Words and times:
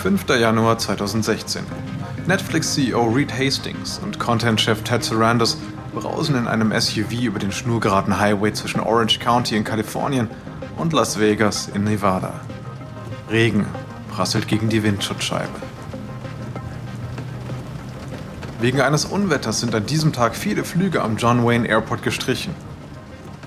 5. 0.00 0.30
Januar 0.30 0.78
2016. 0.78 1.62
Netflix-CEO 2.26 3.04
Reed 3.08 3.30
Hastings 3.34 4.00
und 4.02 4.18
Content-Chef 4.18 4.82
Ted 4.82 5.04
Sarandos 5.04 5.58
brausen 5.94 6.36
in 6.36 6.48
einem 6.48 6.72
SUV 6.72 7.12
über 7.24 7.38
den 7.38 7.52
schnurgeraden 7.52 8.18
Highway 8.18 8.50
zwischen 8.54 8.80
Orange 8.80 9.18
County 9.18 9.58
in 9.58 9.64
Kalifornien 9.64 10.30
und 10.78 10.94
Las 10.94 11.20
Vegas 11.20 11.68
in 11.74 11.84
Nevada. 11.84 12.32
Regen 13.30 13.66
prasselt 14.10 14.48
gegen 14.48 14.70
die 14.70 14.82
Windschutzscheibe. 14.82 15.60
Wegen 18.58 18.80
eines 18.80 19.04
Unwetters 19.04 19.60
sind 19.60 19.74
an 19.74 19.84
diesem 19.84 20.14
Tag 20.14 20.34
viele 20.34 20.64
Flüge 20.64 21.02
am 21.02 21.18
John 21.18 21.44
Wayne 21.44 21.68
Airport 21.68 22.02
gestrichen. 22.02 22.54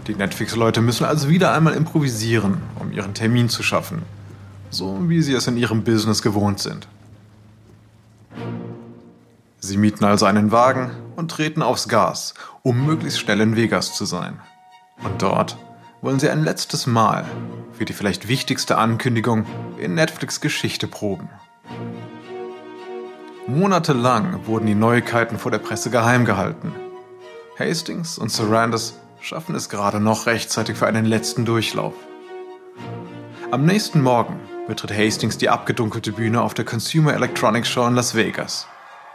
Die 0.05 0.13
Netflix-Leute 0.13 0.81
müssen 0.81 1.05
also 1.05 1.29
wieder 1.29 1.51
einmal 1.51 1.73
improvisieren, 1.73 2.61
um 2.77 2.91
ihren 2.91 3.15
Termin 3.15 3.49
zu 3.49 3.63
schaffen. 3.63 4.03
So 4.73 5.07
wie 5.07 5.21
sie 5.21 5.33
es 5.33 5.45
in 5.45 5.55
ihrem 5.55 5.83
Business 5.83 6.23
gewohnt 6.23 6.59
sind. 6.59 6.87
Sie 9.59 9.77
mieten 9.77 10.03
also 10.03 10.25
einen 10.25 10.51
Wagen 10.51 10.89
und 11.15 11.29
treten 11.29 11.61
aufs 11.61 11.87
Gas, 11.87 12.33
um 12.63 12.83
möglichst 12.83 13.19
schnell 13.19 13.39
in 13.41 13.55
Vegas 13.55 13.93
zu 13.93 14.05
sein. 14.05 14.39
Und 15.03 15.21
dort 15.21 15.57
wollen 16.01 16.19
sie 16.19 16.27
ein 16.27 16.43
letztes 16.43 16.87
Mal 16.87 17.23
für 17.71 17.85
die 17.85 17.93
vielleicht 17.93 18.27
wichtigste 18.27 18.79
Ankündigung 18.79 19.45
in 19.77 19.93
Netflix 19.93 20.41
Geschichte 20.41 20.87
proben. 20.87 21.29
Monatelang 23.45 24.47
wurden 24.47 24.65
die 24.65 24.73
Neuigkeiten 24.73 25.37
vor 25.37 25.51
der 25.51 25.59
Presse 25.59 25.91
geheim 25.91 26.25
gehalten. 26.25 26.73
Hastings 27.59 28.17
und 28.17 28.31
Sarandos 28.31 28.95
schaffen 29.21 29.53
es 29.53 29.69
gerade 29.69 29.99
noch 29.99 30.25
rechtzeitig 30.25 30.77
für 30.77 30.87
einen 30.87 31.05
letzten 31.05 31.45
Durchlauf. 31.45 31.93
Am 33.51 33.65
nächsten 33.65 34.01
Morgen 34.01 34.39
betritt 34.67 34.97
Hastings 34.97 35.37
die 35.37 35.49
abgedunkelte 35.49 36.11
Bühne 36.11 36.41
auf 36.41 36.53
der 36.53 36.65
Consumer 36.65 37.13
Electronics 37.13 37.67
Show 37.67 37.85
in 37.85 37.95
Las 37.95 38.15
Vegas 38.15 38.67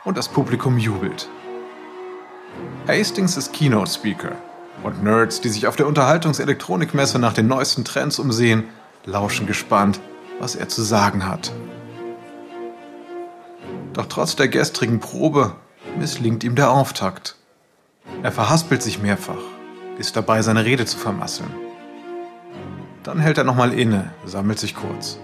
und 0.05 0.17
das 0.17 0.29
Publikum 0.29 0.79
jubelt. 0.79 1.29
Hastings 2.87 3.37
ist 3.37 3.53
Keynote 3.53 3.91
Speaker 3.91 4.33
und 4.83 5.03
Nerds, 5.03 5.41
die 5.41 5.49
sich 5.49 5.67
auf 5.67 5.77
der 5.77 5.87
Unterhaltungselektronikmesse 5.87 7.19
nach 7.19 7.33
den 7.33 7.47
neuesten 7.47 7.85
Trends 7.85 8.19
umsehen, 8.19 8.65
lauschen 9.05 9.47
gespannt, 9.47 10.01
was 10.39 10.55
er 10.55 10.69
zu 10.69 10.83
sagen 10.83 11.27
hat. 11.27 11.53
Doch 13.93 14.07
trotz 14.07 14.37
der 14.37 14.49
gestrigen 14.49 15.01
Probe 15.01 15.57
misslingt 15.99 16.45
ihm 16.45 16.55
der 16.55 16.71
Auftakt. 16.71 17.37
Er 18.23 18.33
verhaspelt 18.33 18.83
sich 18.83 19.01
mehrfach 19.01 19.39
ist 19.99 20.17
dabei, 20.17 20.43
seine 20.43 20.65
Rede 20.65 20.87
zu 20.87 20.97
vermasseln. 20.97 21.51
Dann 23.03 23.19
hält 23.19 23.39
er 23.39 23.45
nochmal 23.45 23.73
inne, 23.73 24.13
sammelt 24.25 24.59
sich 24.59 24.75
kurz. 24.75 25.19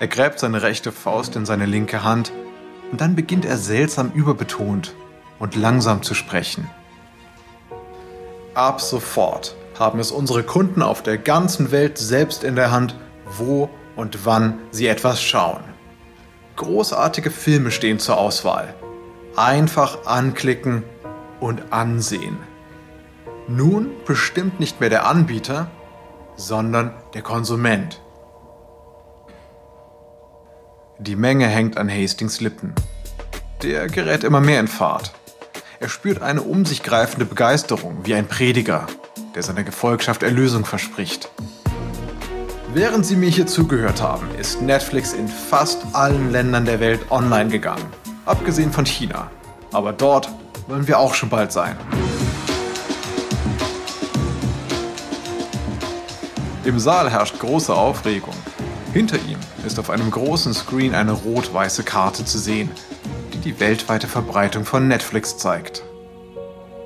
Er 0.00 0.06
gräbt 0.06 0.38
seine 0.38 0.62
rechte 0.62 0.92
Faust 0.92 1.34
in 1.34 1.44
seine 1.44 1.66
linke 1.66 2.04
Hand 2.04 2.32
und 2.92 3.00
dann 3.00 3.16
beginnt 3.16 3.44
er 3.44 3.56
seltsam 3.56 4.12
überbetont 4.12 4.94
und 5.38 5.56
langsam 5.56 6.02
zu 6.02 6.14
sprechen. 6.14 6.70
Ab 8.54 8.80
sofort 8.80 9.56
haben 9.78 9.98
es 9.98 10.10
unsere 10.10 10.42
Kunden 10.42 10.82
auf 10.82 11.02
der 11.02 11.18
ganzen 11.18 11.70
Welt 11.70 11.98
selbst 11.98 12.44
in 12.44 12.56
der 12.56 12.70
Hand, 12.70 12.96
wo 13.36 13.70
und 13.96 14.24
wann 14.24 14.58
sie 14.70 14.86
etwas 14.86 15.22
schauen. 15.22 15.62
Großartige 16.56 17.30
Filme 17.30 17.70
stehen 17.70 17.98
zur 17.98 18.18
Auswahl. 18.18 18.74
Einfach 19.36 20.06
anklicken 20.06 20.82
und 21.40 21.72
ansehen. 21.72 22.38
Nun 23.46 23.90
bestimmt 24.06 24.58
nicht 24.58 24.80
mehr 24.80 24.90
der 24.90 25.06
Anbieter, 25.06 25.70
sondern 26.36 26.94
der 27.14 27.22
Konsument. 27.22 28.00
Die 31.00 31.14
Menge 31.14 31.46
hängt 31.46 31.76
an 31.78 31.88
Hastings 31.88 32.40
Lippen. 32.40 32.74
Der 33.62 33.86
gerät 33.86 34.24
immer 34.24 34.40
mehr 34.40 34.58
in 34.58 34.66
Fahrt. 34.66 35.12
Er 35.78 35.88
spürt 35.88 36.20
eine 36.22 36.42
um 36.42 36.66
sich 36.66 36.82
greifende 36.82 37.24
Begeisterung 37.24 37.98
wie 38.02 38.14
ein 38.14 38.26
Prediger, 38.26 38.88
der 39.36 39.44
seiner 39.44 39.62
Gefolgschaft 39.62 40.24
Erlösung 40.24 40.64
verspricht. 40.64 41.30
Während 42.74 43.06
Sie 43.06 43.14
mir 43.14 43.28
hier 43.28 43.46
zugehört 43.46 44.02
haben, 44.02 44.26
ist 44.40 44.60
Netflix 44.60 45.12
in 45.12 45.28
fast 45.28 45.78
allen 45.92 46.32
Ländern 46.32 46.64
der 46.64 46.80
Welt 46.80 47.00
online 47.10 47.48
gegangen, 47.48 47.86
abgesehen 48.26 48.72
von 48.72 48.84
China. 48.84 49.30
Aber 49.72 49.92
dort 49.92 50.28
wollen 50.66 50.88
wir 50.88 50.98
auch 50.98 51.14
schon 51.14 51.28
bald 51.28 51.52
sein. 51.52 51.76
Im 56.64 56.80
Saal 56.80 57.08
herrscht 57.08 57.38
große 57.38 57.72
Aufregung. 57.72 58.34
Hinter 58.92 59.16
ihm 59.16 59.38
ist 59.66 59.78
auf 59.78 59.90
einem 59.90 60.10
großen 60.10 60.54
Screen 60.54 60.94
eine 60.94 61.12
rot-weiße 61.12 61.82
Karte 61.82 62.24
zu 62.24 62.38
sehen, 62.38 62.70
die 63.34 63.38
die 63.38 63.60
weltweite 63.60 64.08
Verbreitung 64.08 64.64
von 64.64 64.88
Netflix 64.88 65.36
zeigt. 65.36 65.82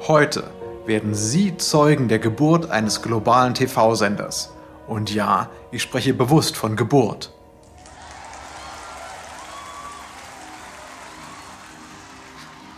Heute 0.09 0.51
werden 0.85 1.15
Sie 1.15 1.57
Zeugen 1.57 2.09
der 2.09 2.19
Geburt 2.19 2.71
eines 2.71 3.03
globalen 3.03 3.55
TV-Senders. 3.55 4.53
Und 4.89 5.15
ja, 5.15 5.49
ich 5.71 5.81
spreche 5.81 6.13
bewusst 6.13 6.57
von 6.57 6.75
Geburt. 6.75 7.33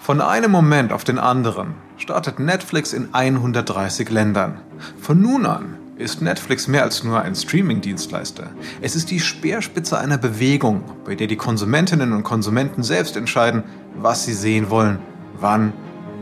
Von 0.03 0.21
einem 0.21 0.51
Moment 0.51 0.93
auf 0.93 1.03
den 1.03 1.19
anderen 1.19 1.77
startet 1.97 2.39
Netflix 2.41 2.93
in 2.93 3.15
130 3.15 4.11
Ländern. 4.11 4.61
Von 5.01 5.23
nun 5.23 5.47
an 5.47 5.79
ist 5.97 6.23
Netflix 6.23 6.67
mehr 6.67 6.83
als 6.83 7.05
nur 7.05 7.21
ein 7.23 7.35
Streaming-Dienstleister. 7.35 8.51
Es 8.81 8.97
ist 8.97 9.11
die 9.11 9.21
Speerspitze 9.21 9.99
einer 9.99 10.19
Bewegung, 10.19 10.83
bei 11.05 11.15
der 11.15 11.29
die 11.29 11.37
Konsumentinnen 11.37 12.13
und 12.13 12.25
Konsumenten 12.25 12.83
selbst 12.83 13.17
entscheiden, 13.17 13.63
was 13.97 14.25
sie 14.25 14.33
sehen 14.33 14.71
wollen, 14.71 14.99
wann 15.39 15.73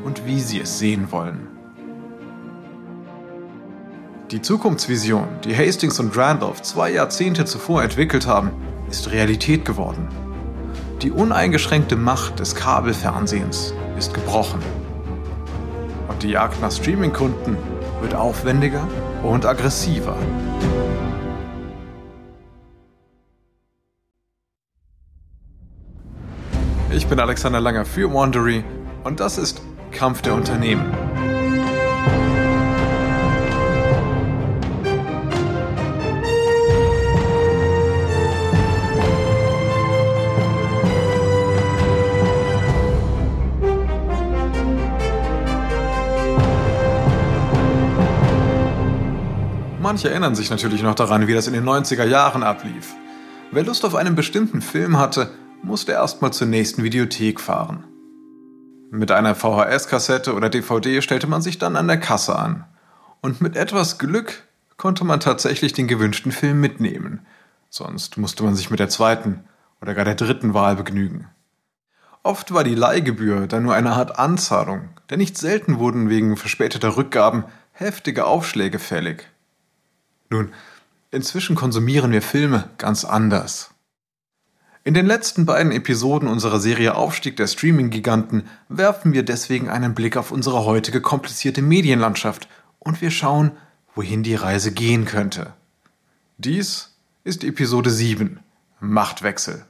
und 0.05 0.27
wie 0.27 0.41
sie 0.41 0.61
es 0.61 0.79
sehen 0.79 1.11
wollen. 1.11 1.49
Die 4.31 4.43
Zukunftsvision, 4.43 5.29
die 5.45 5.57
Hastings 5.57 6.01
und 6.01 6.17
Randolph 6.17 6.63
zwei 6.63 6.91
Jahrzehnte 6.91 7.45
zuvor 7.45 7.83
entwickelt 7.83 8.27
haben, 8.27 8.51
ist 8.91 9.11
Realität 9.11 9.65
geworden. 9.65 10.09
Die 11.03 11.11
uneingeschränkte 11.11 11.97
Macht 11.97 12.41
des 12.41 12.55
Kabelfernsehens 12.55 13.75
ist 13.99 14.15
gebrochen. 14.15 14.61
Und 16.09 16.23
die 16.23 16.31
Jagd 16.31 16.61
nach 16.61 16.73
Streaming-Kunden 16.73 17.57
wird 18.03 18.15
aufwendiger 18.15 18.87
und 19.23 19.47
aggressiver. 19.47 20.17
Ich 26.91 27.07
bin 27.07 27.21
Alexander 27.21 27.61
Langer 27.61 27.85
für 27.85 28.13
Wandery 28.13 28.65
und 29.05 29.21
das 29.21 29.39
ist 29.39 29.63
Kampf 29.93 30.21
der 30.23 30.35
Unternehmen. 30.35 31.02
Manche 49.93 50.09
erinnern 50.09 50.35
sich 50.35 50.49
natürlich 50.49 50.83
noch 50.83 50.95
daran, 50.95 51.27
wie 51.27 51.35
das 51.35 51.47
in 51.49 51.53
den 51.53 51.69
90er 51.69 52.07
Jahren 52.07 52.43
ablief. 52.43 52.95
Wer 53.51 53.63
Lust 53.63 53.85
auf 53.85 53.95
einen 53.95 54.15
bestimmten 54.15 54.63
Film 54.63 54.97
hatte, 54.97 55.31
musste 55.63 55.93
erstmal 55.93 56.33
zur 56.33 56.47
nächsten 56.47 56.83
Videothek 56.83 57.39
fahren. 57.39 57.85
Mit 58.91 59.13
einer 59.13 59.35
VHS-Kassette 59.35 60.33
oder 60.33 60.49
DVD 60.49 61.03
stellte 61.03 61.27
man 61.27 61.43
sich 61.43 61.59
dann 61.59 61.77
an 61.77 61.89
der 61.89 62.01
Kasse 62.01 62.39
an. 62.39 62.65
Und 63.21 63.43
mit 63.43 63.55
etwas 63.55 63.99
Glück 63.99 64.45
konnte 64.79 65.05
man 65.05 65.21
tatsächlich 65.21 65.75
den 65.75 65.89
gewünschten 65.89 66.33
Film 66.33 66.59
mitnehmen. 66.59 67.27
Sonst 67.69 68.17
musste 68.17 68.45
man 68.45 68.55
sich 68.55 68.71
mit 68.71 68.81
der 68.81 68.89
zweiten 68.89 69.45
oder 69.83 69.93
gar 69.93 70.07
der 70.07 70.15
dritten 70.15 70.55
Wahl 70.55 70.77
begnügen. 70.77 71.29
Oft 72.23 72.55
war 72.55 72.65
die 72.65 72.75
Leihgebühr 72.75 73.47
dann 73.47 73.65
nur 73.65 73.75
eine 73.75 73.93
Art 73.93 74.19
Anzahlung, 74.19 74.89
denn 75.11 75.19
nicht 75.19 75.37
selten 75.37 75.79
wurden 75.79 76.09
wegen 76.09 76.39
verspäteter 76.39 76.97
Rückgaben 76.97 77.45
heftige 77.73 78.25
Aufschläge 78.25 78.79
fällig. 78.79 79.29
Nun, 80.33 80.51
inzwischen 81.11 81.57
konsumieren 81.57 82.11
wir 82.11 82.23
Filme 82.23 82.71
ganz 82.79 83.05
anders. 83.05 83.75
In 84.83 84.95
den 84.95 85.05
letzten 85.05 85.45
beiden 85.45 85.71
Episoden 85.73 86.27
unserer 86.27 86.59
Serie 86.59 86.95
Aufstieg 86.95 87.37
der 87.37 87.47
Streaming-Giganten 87.47 88.49
werfen 88.71 89.13
wir 89.13 89.25
deswegen 89.25 89.69
einen 89.69 89.95
Blick 89.95 90.17
auf 90.17 90.33
unsere 90.33 90.65
heutige 90.65 91.03
komplizierte 91.03 91.61
Medienlandschaft 91.61 92.49
und 92.79 93.03
wir 93.03 93.11
schauen, 93.11 93.53
wohin 93.95 94.23
die 94.23 94.35
Reise 94.35 94.73
gehen 94.73 95.05
könnte. 95.05 95.53
Dies 96.39 96.97
ist 97.25 97.45
Episode 97.45 97.91
7 97.91 98.41
Machtwechsel. 98.81 99.67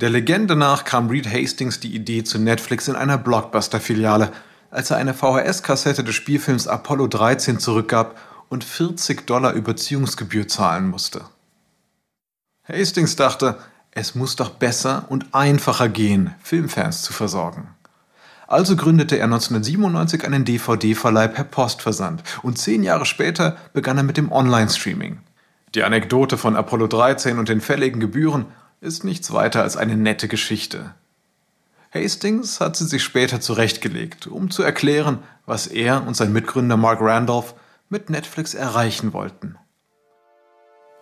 Der 0.00 0.10
Legende 0.10 0.56
nach 0.56 0.84
kam 0.84 1.08
Reed 1.08 1.32
Hastings 1.32 1.78
die 1.78 1.94
Idee 1.94 2.24
zu 2.24 2.40
Netflix 2.40 2.88
in 2.88 2.96
einer 2.96 3.18
Blockbuster-Filiale 3.18 4.32
als 4.70 4.90
er 4.90 4.96
eine 4.96 5.14
VHS-Kassette 5.14 6.04
des 6.04 6.14
Spielfilms 6.14 6.68
Apollo 6.68 7.08
13 7.08 7.58
zurückgab 7.58 8.18
und 8.48 8.64
40 8.64 9.26
Dollar 9.26 9.52
Überziehungsgebühr 9.52 10.48
zahlen 10.48 10.88
musste. 10.88 11.24
Hastings 12.64 13.16
dachte, 13.16 13.58
es 13.90 14.14
muss 14.14 14.36
doch 14.36 14.50
besser 14.50 15.06
und 15.08 15.34
einfacher 15.34 15.88
gehen, 15.88 16.34
Filmfans 16.42 17.02
zu 17.02 17.12
versorgen. 17.12 17.68
Also 18.46 18.76
gründete 18.76 19.16
er 19.16 19.24
1997 19.24 20.24
einen 20.24 20.44
DVD-Verleih 20.44 21.28
per 21.28 21.44
Postversand 21.44 22.22
und 22.42 22.58
zehn 22.58 22.82
Jahre 22.82 23.06
später 23.06 23.56
begann 23.72 23.96
er 23.96 24.02
mit 24.02 24.16
dem 24.16 24.32
Online-Streaming. 24.32 25.18
Die 25.74 25.84
Anekdote 25.84 26.36
von 26.36 26.56
Apollo 26.56 26.88
13 26.88 27.38
und 27.38 27.48
den 27.48 27.60
fälligen 27.60 28.00
Gebühren 28.00 28.46
ist 28.80 29.04
nichts 29.04 29.32
weiter 29.32 29.62
als 29.62 29.76
eine 29.76 29.96
nette 29.96 30.26
Geschichte. 30.26 30.94
Hastings 31.92 32.60
hat 32.60 32.76
sie 32.76 32.86
sich 32.86 33.02
später 33.02 33.40
zurechtgelegt, 33.40 34.28
um 34.28 34.50
zu 34.50 34.62
erklären, 34.62 35.18
was 35.44 35.66
er 35.66 36.06
und 36.06 36.16
sein 36.16 36.32
Mitgründer 36.32 36.76
Mark 36.76 37.00
Randolph 37.00 37.54
mit 37.88 38.10
Netflix 38.10 38.54
erreichen 38.54 39.12
wollten. 39.12 39.56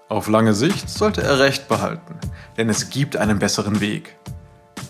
Auf 0.08 0.28
lange 0.28 0.54
Sicht 0.54 0.88
sollte 0.88 1.22
er 1.22 1.38
recht 1.38 1.68
behalten, 1.68 2.18
denn 2.56 2.70
es 2.70 2.88
gibt 2.88 3.18
einen 3.18 3.38
besseren 3.38 3.80
Weg. 3.80 4.16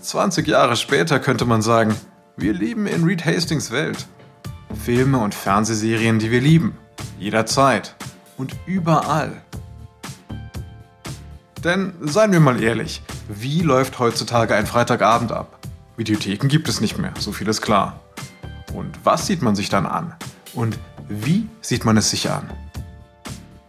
20 0.00 0.46
Jahre 0.46 0.76
später 0.76 1.18
könnte 1.18 1.44
man 1.44 1.62
sagen, 1.62 1.96
wir 2.36 2.54
leben 2.54 2.86
in 2.86 3.02
Reed 3.02 3.24
Hastings 3.24 3.72
Welt. 3.72 4.06
Filme 4.84 5.18
und 5.18 5.34
Fernsehserien, 5.34 6.20
die 6.20 6.30
wir 6.30 6.40
lieben, 6.40 6.78
jederzeit 7.18 7.96
und 8.36 8.54
überall. 8.66 9.42
Denn 11.64 11.94
seien 12.02 12.30
wir 12.30 12.38
mal 12.38 12.62
ehrlich, 12.62 13.02
wie 13.28 13.62
läuft 13.62 13.98
heutzutage 13.98 14.54
ein 14.54 14.66
Freitagabend 14.66 15.32
ab? 15.32 15.58
Videotheken 15.98 16.46
gibt 16.46 16.68
es 16.68 16.80
nicht 16.80 16.96
mehr, 16.96 17.12
so 17.18 17.32
viel 17.32 17.48
ist 17.48 17.60
klar. 17.60 17.98
Und 18.72 18.96
was 19.02 19.26
sieht 19.26 19.42
man 19.42 19.56
sich 19.56 19.68
dann 19.68 19.84
an? 19.84 20.14
Und 20.54 20.78
wie 21.08 21.48
sieht 21.60 21.84
man 21.84 21.96
es 21.96 22.10
sich 22.10 22.30
an? 22.30 22.48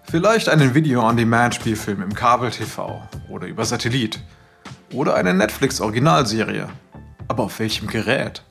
Vielleicht 0.04 0.48
einen 0.48 0.76
Video-on-Demand-Spielfilm 0.76 2.04
im 2.04 2.14
Kabel-TV 2.14 3.02
oder 3.30 3.48
über 3.48 3.66
Satellit. 3.66 4.20
Oder 4.94 5.16
eine 5.16 5.34
Netflix-Originalserie. 5.34 6.70
Aber 7.28 7.46
auf 7.46 7.58
welchem 7.58 7.88
Gerät? 7.88 8.44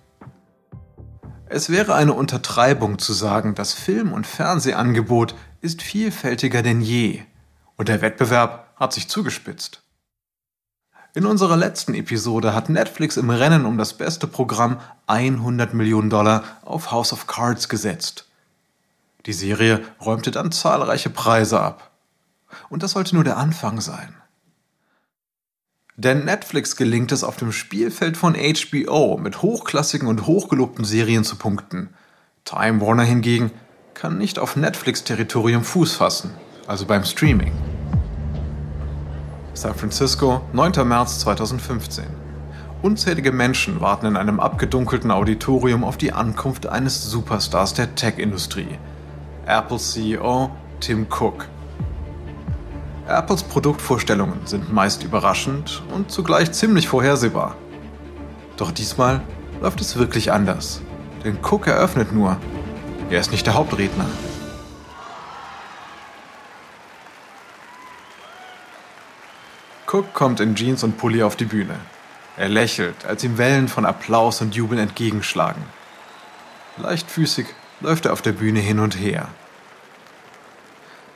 Es 1.46 1.70
wäre 1.70 1.94
eine 1.94 2.14
Untertreibung 2.14 2.98
zu 2.98 3.12
sagen, 3.12 3.54
das 3.54 3.74
Film- 3.74 4.12
und 4.12 4.26
Fernsehangebot 4.26 5.36
ist 5.60 5.82
vielfältiger 5.82 6.62
denn 6.62 6.80
je. 6.80 7.22
Und 7.76 7.88
der 7.88 8.02
Wettbewerb 8.02 8.72
hat 8.74 8.92
sich 8.92 9.08
zugespitzt. 9.08 9.84
In 11.18 11.26
unserer 11.26 11.56
letzten 11.56 11.94
Episode 11.94 12.54
hat 12.54 12.68
Netflix 12.68 13.16
im 13.16 13.28
Rennen 13.28 13.66
um 13.66 13.76
das 13.76 13.94
beste 13.94 14.28
Programm 14.28 14.78
100 15.08 15.74
Millionen 15.74 16.10
Dollar 16.10 16.44
auf 16.62 16.92
House 16.92 17.12
of 17.12 17.26
Cards 17.26 17.68
gesetzt. 17.68 18.28
Die 19.26 19.32
Serie 19.32 19.82
räumte 20.00 20.30
dann 20.30 20.52
zahlreiche 20.52 21.10
Preise 21.10 21.58
ab. 21.58 21.90
Und 22.68 22.84
das 22.84 22.92
sollte 22.92 23.16
nur 23.16 23.24
der 23.24 23.36
Anfang 23.36 23.80
sein. 23.80 24.14
Denn 25.96 26.24
Netflix 26.24 26.76
gelingt 26.76 27.10
es 27.10 27.24
auf 27.24 27.36
dem 27.36 27.50
Spielfeld 27.50 28.16
von 28.16 28.36
HBO 28.36 29.16
mit 29.16 29.42
hochklassigen 29.42 30.06
und 30.06 30.28
hochgelobten 30.28 30.84
Serien 30.84 31.24
zu 31.24 31.34
punkten. 31.34 31.88
Time 32.44 32.80
Warner 32.80 33.02
hingegen 33.02 33.50
kann 33.94 34.18
nicht 34.18 34.38
auf 34.38 34.54
Netflix-Territorium 34.54 35.64
Fuß 35.64 35.96
fassen, 35.96 36.30
also 36.68 36.86
beim 36.86 37.02
Streaming. 37.02 37.77
San 39.58 39.74
Francisco, 39.74 40.40
9. 40.52 40.86
März 40.86 41.18
2015. 41.18 42.04
Unzählige 42.80 43.32
Menschen 43.32 43.80
warten 43.80 44.06
in 44.06 44.16
einem 44.16 44.38
abgedunkelten 44.38 45.10
Auditorium 45.10 45.82
auf 45.82 45.96
die 45.96 46.12
Ankunft 46.12 46.68
eines 46.68 47.02
Superstars 47.02 47.74
der 47.74 47.96
Tech-Industrie. 47.96 48.78
Apple 49.46 49.78
CEO 49.78 50.50
Tim 50.78 51.08
Cook. 51.10 51.48
Apples 53.08 53.42
Produktvorstellungen 53.42 54.38
sind 54.44 54.72
meist 54.72 55.02
überraschend 55.02 55.82
und 55.92 56.12
zugleich 56.12 56.52
ziemlich 56.52 56.86
vorhersehbar. 56.86 57.56
Doch 58.58 58.70
diesmal 58.70 59.22
läuft 59.60 59.80
es 59.80 59.96
wirklich 59.96 60.30
anders. 60.30 60.82
Denn 61.24 61.36
Cook 61.42 61.66
eröffnet 61.66 62.12
nur. 62.12 62.36
Er 63.10 63.18
ist 63.18 63.32
nicht 63.32 63.44
der 63.44 63.54
Hauptredner. 63.54 64.06
Cook 69.90 70.12
kommt 70.12 70.40
in 70.40 70.54
Jeans 70.54 70.84
und 70.84 70.98
Pulli 70.98 71.22
auf 71.22 71.34
die 71.34 71.46
Bühne. 71.46 71.76
Er 72.36 72.50
lächelt, 72.50 73.06
als 73.06 73.24
ihm 73.24 73.38
Wellen 73.38 73.68
von 73.68 73.86
Applaus 73.86 74.42
und 74.42 74.54
Jubel 74.54 74.78
entgegenschlagen. 74.78 75.62
Leichtfüßig 76.76 77.46
läuft 77.80 78.04
er 78.04 78.12
auf 78.12 78.20
der 78.20 78.32
Bühne 78.32 78.60
hin 78.60 78.80
und 78.80 79.00
her. 79.00 79.28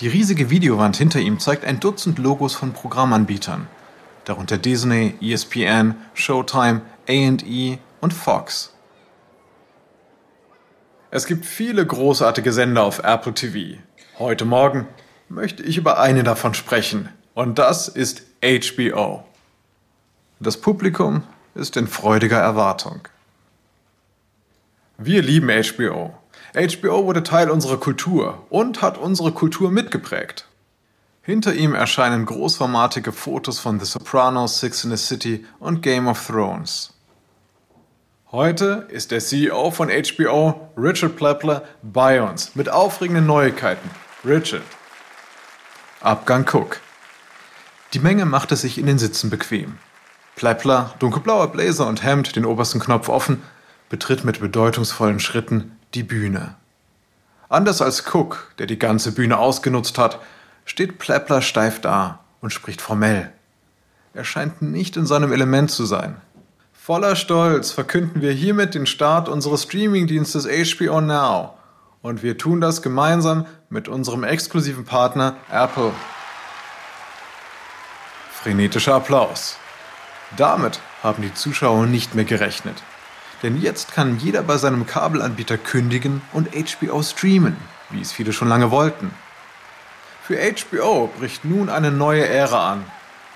Die 0.00 0.08
riesige 0.08 0.48
Videowand 0.48 0.96
hinter 0.96 1.20
ihm 1.20 1.38
zeigt 1.38 1.66
ein 1.66 1.80
Dutzend 1.80 2.18
Logos 2.18 2.54
von 2.54 2.72
Programmanbietern, 2.72 3.68
darunter 4.24 4.56
Disney, 4.56 5.16
ESPN, 5.20 5.94
Showtime, 6.14 6.80
AE 7.06 7.78
und 8.00 8.14
Fox. 8.14 8.74
Es 11.10 11.26
gibt 11.26 11.44
viele 11.44 11.86
großartige 11.86 12.52
Sender 12.52 12.84
auf 12.84 13.00
Apple 13.00 13.34
TV. 13.34 13.78
Heute 14.18 14.46
Morgen 14.46 14.88
möchte 15.28 15.62
ich 15.62 15.76
über 15.76 16.00
eine 16.00 16.22
davon 16.24 16.54
sprechen, 16.54 17.10
und 17.34 17.58
das 17.58 17.86
ist 17.88 18.31
HBO. 18.42 19.22
Das 20.40 20.56
Publikum 20.56 21.22
ist 21.54 21.76
in 21.76 21.86
freudiger 21.86 22.38
Erwartung. 22.38 23.06
Wir 24.98 25.22
lieben 25.22 25.48
HBO. 25.48 26.18
HBO 26.52 27.06
wurde 27.06 27.22
Teil 27.22 27.50
unserer 27.50 27.76
Kultur 27.76 28.44
und 28.50 28.82
hat 28.82 28.98
unsere 28.98 29.30
Kultur 29.30 29.70
mitgeprägt. 29.70 30.48
Hinter 31.22 31.54
ihm 31.54 31.72
erscheinen 31.72 32.26
großformatige 32.26 33.12
Fotos 33.12 33.60
von 33.60 33.78
The 33.78 33.86
Sopranos, 33.86 34.58
Six 34.58 34.82
in 34.82 34.90
the 34.90 34.96
City 34.96 35.46
und 35.60 35.80
Game 35.80 36.08
of 36.08 36.26
Thrones. 36.26 36.94
Heute 38.32 38.88
ist 38.90 39.12
der 39.12 39.20
CEO 39.20 39.70
von 39.70 39.88
HBO, 39.88 40.68
Richard 40.76 41.14
Plepler, 41.14 41.62
bei 41.82 42.20
uns 42.20 42.56
mit 42.56 42.68
aufregenden 42.68 43.26
Neuigkeiten. 43.26 43.88
Richard. 44.24 44.64
Abgang 46.00 46.44
Cook. 46.44 46.80
Die 47.94 47.98
Menge 47.98 48.24
machte 48.24 48.56
sich 48.56 48.78
in 48.78 48.86
den 48.86 48.98
Sitzen 48.98 49.28
bequem. 49.28 49.74
Pleipler, 50.34 50.94
dunkelblauer 50.98 51.52
Blazer 51.52 51.86
und 51.86 52.02
Hemd, 52.02 52.36
den 52.36 52.46
obersten 52.46 52.80
Knopf 52.80 53.10
offen, 53.10 53.42
betritt 53.90 54.24
mit 54.24 54.40
bedeutungsvollen 54.40 55.20
Schritten 55.20 55.76
die 55.92 56.02
Bühne. 56.02 56.54
Anders 57.50 57.82
als 57.82 58.06
Cook, 58.14 58.50
der 58.58 58.66
die 58.66 58.78
ganze 58.78 59.12
Bühne 59.12 59.36
ausgenutzt 59.36 59.98
hat, 59.98 60.20
steht 60.64 60.98
Pleppler 60.98 61.42
steif 61.42 61.82
da 61.82 62.20
und 62.40 62.50
spricht 62.50 62.80
formell. 62.80 63.30
Er 64.14 64.24
scheint 64.24 64.62
nicht 64.62 64.96
in 64.96 65.04
seinem 65.04 65.30
Element 65.30 65.70
zu 65.70 65.84
sein. 65.84 66.16
Voller 66.72 67.14
Stolz 67.14 67.72
verkünden 67.72 68.22
wir 68.22 68.32
hiermit 68.32 68.74
den 68.74 68.86
Start 68.86 69.28
unseres 69.28 69.64
Streamingdienstes 69.64 70.46
HBO 70.46 71.02
Now. 71.02 71.58
Und 72.00 72.22
wir 72.22 72.38
tun 72.38 72.62
das 72.62 72.80
gemeinsam 72.80 73.46
mit 73.68 73.86
unserem 73.86 74.24
exklusiven 74.24 74.86
Partner 74.86 75.36
Apple. 75.50 75.92
Frenetischer 78.42 78.96
Applaus. 78.96 79.56
Damit 80.36 80.80
haben 81.04 81.22
die 81.22 81.32
Zuschauer 81.32 81.86
nicht 81.86 82.16
mehr 82.16 82.24
gerechnet. 82.24 82.74
Denn 83.44 83.60
jetzt 83.60 83.92
kann 83.92 84.18
jeder 84.18 84.42
bei 84.42 84.56
seinem 84.56 84.84
Kabelanbieter 84.84 85.56
kündigen 85.56 86.22
und 86.32 86.48
HBO 86.48 87.04
streamen, 87.04 87.56
wie 87.90 88.00
es 88.00 88.10
viele 88.10 88.32
schon 88.32 88.48
lange 88.48 88.72
wollten. 88.72 89.12
Für 90.24 90.38
HBO 90.38 91.08
bricht 91.18 91.44
nun 91.44 91.68
eine 91.68 91.92
neue 91.92 92.26
Ära 92.26 92.72
an 92.72 92.84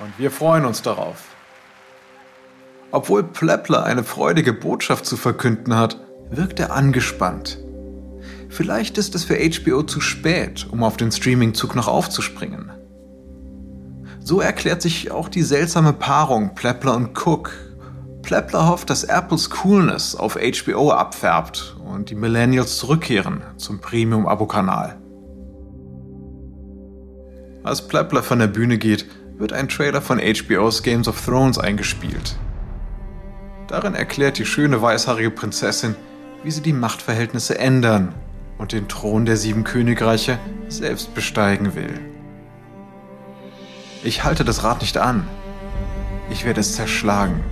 und 0.01 0.13
wir 0.19 0.33
freuen 0.33 0.65
uns 0.65 0.83
darauf. 0.83 1.19
Obwohl 2.91 3.23
Pleppler 3.23 3.85
eine 3.85 4.03
freudige 4.03 4.53
Botschaft 4.53 5.07
zu 5.07 5.17
verkünden 5.17 5.77
hat, 5.77 6.01
wirkt 6.31 6.59
er 6.59 6.73
angespannt. 6.73 7.59
Vielleicht 8.49 8.99
ist 8.99 9.15
es 9.15 9.23
für 9.23 9.39
HBO 9.39 9.85
zu 9.85 10.01
spät, 10.01 10.67
um 10.69 10.83
auf 10.83 10.97
den 10.97 11.13
Streamingzug 11.13 11.77
noch 11.77 11.87
aufzuspringen. 11.87 12.73
So 14.27 14.41
erklärt 14.41 14.83
sich 14.83 15.13
auch 15.13 15.29
die 15.29 15.45
seltsame 15.45 15.93
Paarung 15.93 16.57
Pleppler 16.57 16.97
und 16.97 17.17
Cook. 17.17 17.53
Pleppler 18.23 18.67
hofft, 18.67 18.91
dass 18.91 19.05
Apples 19.05 19.51
Coolness 19.51 20.17
auf 20.17 20.35
HBO 20.35 20.91
abfärbt 20.91 21.77
und 21.85 22.11
die 22.11 22.17
Millennials 22.17 22.77
zurückkehren 22.79 23.45
zum 23.57 23.79
Premium-Abo-Kanal. 23.79 24.99
Als 27.63 27.87
Pleppler 27.87 28.25
von 28.25 28.41
der 28.41 28.49
Bühne 28.49 28.79
geht, 28.79 29.07
wird 29.39 29.53
ein 29.53 29.69
Trailer 29.69 30.03
von 30.03 30.19
HBO's 30.19 30.83
Games 30.83 31.07
of 31.07 31.25
Thrones 31.25 31.57
eingespielt. 31.57 32.37
Darin 33.69 33.95
erklärt 33.95 34.39
die 34.39 34.45
schöne 34.45 34.83
weißhaarige 34.83 35.31
Prinzessin, 35.31 35.95
wie 36.43 36.51
sie 36.51 36.63
die 36.63 36.73
Machtverhältnisse 36.73 37.61
ändern 37.61 38.13
und 38.59 38.73
den 38.73 38.89
Thron 38.89 39.25
der 39.25 39.37
sieben 39.37 39.63
Königreiche 39.63 40.41
selbst 40.69 41.15
besteigen 41.15 41.77
will. 41.77 42.16
Ich 44.07 44.23
halte 44.23 44.45
das 44.45 44.63
Rad 44.63 44.83
nicht 44.83 44.99
an. 44.99 45.27
Ich 46.31 46.45
werde 46.45 46.61
es 46.61 46.77
zerschlagen. 46.77 47.43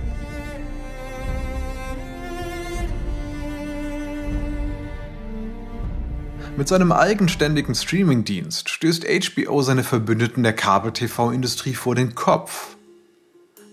Mit 6.55 6.69
seinem 6.69 6.93
eigenständigen 6.93 7.75
Streamingdienst 7.75 8.69
stößt 8.69 9.05
HBO 9.05 9.63
seine 9.63 9.83
Verbündeten 9.83 10.43
der 10.43 10.53
Kabel-TV-Industrie 10.53 11.73
vor 11.73 11.93
den 11.93 12.15
Kopf. 12.15 12.77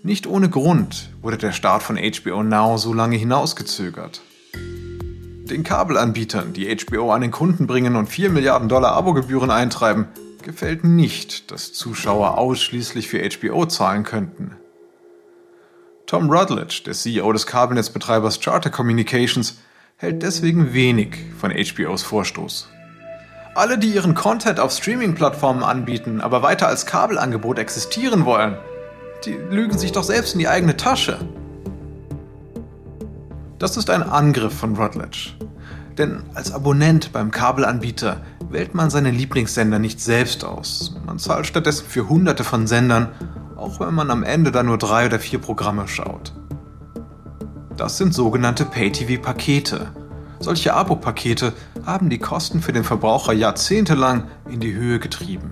Nicht 0.03 0.27
ohne 0.27 0.49
Grund 0.49 1.09
wurde 1.21 1.37
der 1.37 1.53
Start 1.53 1.83
von 1.83 1.95
HBO 1.95 2.43
Now 2.43 2.77
so 2.77 2.93
lange 2.93 3.15
hinausgezögert. 3.15 4.21
Den 4.53 5.63
Kabelanbietern, 5.63 6.51
die 6.51 6.75
HBO 6.75 7.13
an 7.13 7.21
den 7.21 7.31
Kunden 7.31 7.65
bringen 7.65 7.95
und 7.95 8.07
4 8.07 8.29
Milliarden 8.29 8.67
Dollar 8.67 8.91
Abogebühren 8.91 9.51
eintreiben, 9.51 10.07
gefällt 10.43 10.83
nicht, 10.83 11.51
dass 11.51 11.73
Zuschauer 11.73 12.37
ausschließlich 12.37 13.07
für 13.07 13.27
HBO 13.27 13.65
zahlen 13.65 14.03
könnten. 14.03 14.57
Tom 16.05 16.29
Rutledge, 16.29 16.83
der 16.85 16.93
CEO 16.93 17.31
des 17.33 17.47
Kabelnetzbetreibers 17.47 18.39
Charter 18.39 18.69
Communications, 18.69 19.59
hält 19.97 20.21
deswegen 20.21 20.73
wenig 20.73 21.17
von 21.39 21.51
HBOs 21.51 22.03
Vorstoß. 22.03 22.69
Alle, 23.55 23.77
die 23.77 23.93
ihren 23.93 24.15
Content 24.15 24.59
auf 24.59 24.71
Streaming-Plattformen 24.71 25.63
anbieten, 25.63 26.21
aber 26.21 26.41
weiter 26.41 26.67
als 26.67 26.85
Kabelangebot 26.85 27.59
existieren 27.59 28.25
wollen, 28.25 28.57
die 29.25 29.33
lügen 29.33 29.77
sich 29.77 29.91
doch 29.91 30.03
selbst 30.03 30.33
in 30.33 30.39
die 30.39 30.47
eigene 30.47 30.75
Tasche. 30.75 31.19
Das 33.59 33.77
ist 33.77 33.89
ein 33.89 34.03
Angriff 34.03 34.53
von 34.53 34.75
Rutledge. 34.75 35.29
Denn 35.97 36.23
als 36.33 36.51
Abonnent 36.51 37.13
beim 37.13 37.29
Kabelanbieter 37.31 38.21
wählt 38.49 38.73
man 38.73 38.89
seine 38.89 39.11
Lieblingssender 39.11 39.79
nicht 39.79 39.99
selbst 40.01 40.43
aus. 40.43 40.95
Man 41.05 41.19
zahlt 41.19 41.45
stattdessen 41.45 41.85
für 41.87 42.09
hunderte 42.09 42.43
von 42.43 42.65
Sendern, 42.67 43.09
auch 43.55 43.79
wenn 43.79 43.93
man 43.93 44.09
am 44.09 44.23
Ende 44.23 44.51
dann 44.51 44.65
nur 44.65 44.77
drei 44.77 45.05
oder 45.05 45.19
vier 45.19 45.39
Programme 45.39 45.87
schaut. 45.87 46.33
Das 47.77 47.97
sind 47.97 48.13
sogenannte 48.13 48.65
Pay-TV-Pakete. 48.65 49.87
Solche 50.39 50.73
Abo-Pakete 50.73 51.53
haben 51.85 52.09
die 52.09 52.19
Kosten 52.19 52.61
für 52.61 52.73
den 52.73 52.83
Verbraucher 52.83 53.33
jahrzehntelang 53.33 54.27
in 54.49 54.59
die 54.59 54.73
Höhe 54.73 54.99
getrieben. 54.99 55.51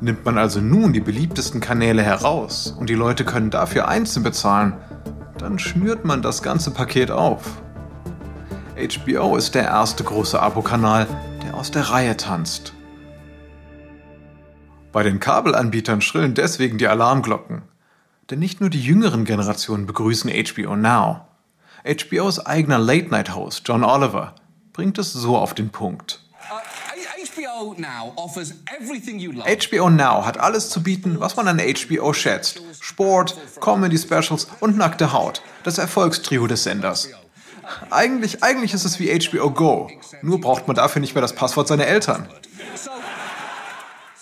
Nimmt 0.00 0.24
man 0.24 0.38
also 0.38 0.60
nun 0.60 0.92
die 0.92 1.00
beliebtesten 1.00 1.60
Kanäle 1.60 2.02
heraus 2.02 2.74
und 2.78 2.88
die 2.88 2.94
Leute 2.94 3.24
können 3.24 3.50
dafür 3.50 3.88
einzeln 3.88 4.22
bezahlen, 4.22 4.74
dann 5.38 5.58
schnürt 5.58 6.04
man 6.04 6.22
das 6.22 6.42
ganze 6.42 6.70
Paket 6.70 7.10
auf. 7.10 7.62
HBO 8.78 9.34
ist 9.34 9.56
der 9.56 9.64
erste 9.64 10.04
große 10.04 10.40
Abokanal, 10.40 11.08
der 11.42 11.54
aus 11.54 11.72
der 11.72 11.90
Reihe 11.90 12.16
tanzt. 12.16 12.74
Bei 14.92 15.02
den 15.02 15.18
Kabelanbietern 15.18 16.00
schrillen 16.00 16.34
deswegen 16.34 16.78
die 16.78 16.86
Alarmglocken. 16.86 17.62
Denn 18.30 18.38
nicht 18.38 18.60
nur 18.60 18.70
die 18.70 18.80
jüngeren 18.80 19.24
Generationen 19.24 19.86
begrüßen 19.86 20.30
HBO 20.30 20.76
Now. 20.76 21.26
HBOs 21.84 22.46
eigener 22.46 22.78
Late-Night-Host 22.78 23.62
John 23.66 23.82
Oliver 23.82 24.36
bringt 24.72 24.98
es 24.98 25.12
so 25.12 25.36
auf 25.36 25.54
den 25.54 25.70
Punkt. 25.70 26.20
HBO 29.68 29.90
Now 29.90 30.24
hat 30.24 30.38
alles 30.38 30.70
zu 30.70 30.82
bieten, 30.84 31.18
was 31.18 31.34
man 31.34 31.48
an 31.48 31.58
HBO 31.58 32.12
schätzt. 32.12 32.62
Sport, 32.80 33.36
Comedy-Specials 33.60 34.46
und 34.60 34.76
nackte 34.76 35.12
Haut. 35.12 35.42
Das 35.64 35.78
Erfolgstrio 35.78 36.46
des 36.46 36.62
Senders. 36.62 37.08
Eigentlich, 37.90 38.42
eigentlich 38.42 38.74
ist 38.74 38.84
es 38.84 38.98
wie 39.00 39.16
HBO 39.18 39.50
Go. 39.50 39.90
Nur 40.22 40.40
braucht 40.40 40.66
man 40.66 40.76
dafür 40.76 41.00
nicht 41.00 41.14
mehr 41.14 41.22
das 41.22 41.34
Passwort 41.34 41.68
seiner 41.68 41.86
Eltern. 41.86 42.28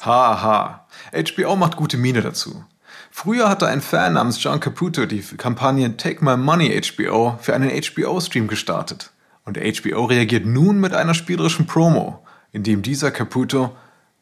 Haha. 0.01 0.87
HBO 1.13 1.57
macht 1.57 1.77
gute 1.77 1.97
Miene 1.97 2.23
dazu. 2.23 2.65
Früher 3.11 3.49
hatte 3.49 3.67
ein 3.67 3.81
Fan 3.81 4.13
namens 4.13 4.43
John 4.43 4.61
Caputo 4.61 5.07
die 5.07 5.23
Kampagne 5.23 5.97
Take 5.97 6.25
My 6.25 6.37
Money 6.37 6.81
HBO 6.81 7.39
für 7.41 7.55
einen 7.55 7.71
HBO-Stream 7.71 8.47
gestartet. 8.47 9.11
Und 9.45 9.57
HBO 9.59 10.05
reagiert 10.05 10.45
nun 10.45 10.81
mit 10.81 10.93
einer 10.93 11.15
spielerischen 11.15 11.67
Promo, 11.67 12.25
in 12.53 12.63
dem 12.63 12.83
dieser 12.83 13.11
Caputo 13.11 13.75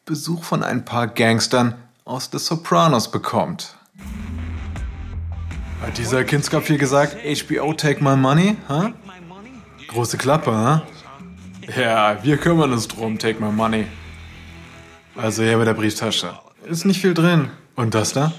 Besuch 0.05 0.43
von 0.43 0.63
ein 0.63 0.85
paar 0.85 1.07
Gangstern 1.07 1.75
aus 2.05 2.29
The 2.31 2.37
Sopranos 2.37 3.11
bekommt. 3.11 3.75
Hat 5.81 5.97
dieser 5.97 6.23
Kinskopf 6.23 6.67
hier 6.67 6.77
gesagt, 6.77 7.17
HBO 7.23 7.73
Take 7.73 8.03
My 8.03 8.15
Money? 8.15 8.55
Huh? 8.69 8.91
Große 9.95 10.17
Klappe, 10.17 10.51
huh? 10.51 10.81
Ja, 11.79 12.21
wir 12.21 12.35
kümmern 12.35 12.73
uns 12.73 12.85
drum, 12.85 13.17
Take 13.17 13.41
My 13.41 13.49
Money. 13.49 13.85
Also 15.15 15.41
her 15.41 15.57
mit 15.57 15.67
der 15.67 15.73
Brieftasche. 15.73 16.37
Ist 16.65 16.83
nicht 16.83 16.99
viel 16.99 17.13
drin. 17.13 17.49
Und 17.77 17.95
das 17.95 18.11
da? 18.11 18.33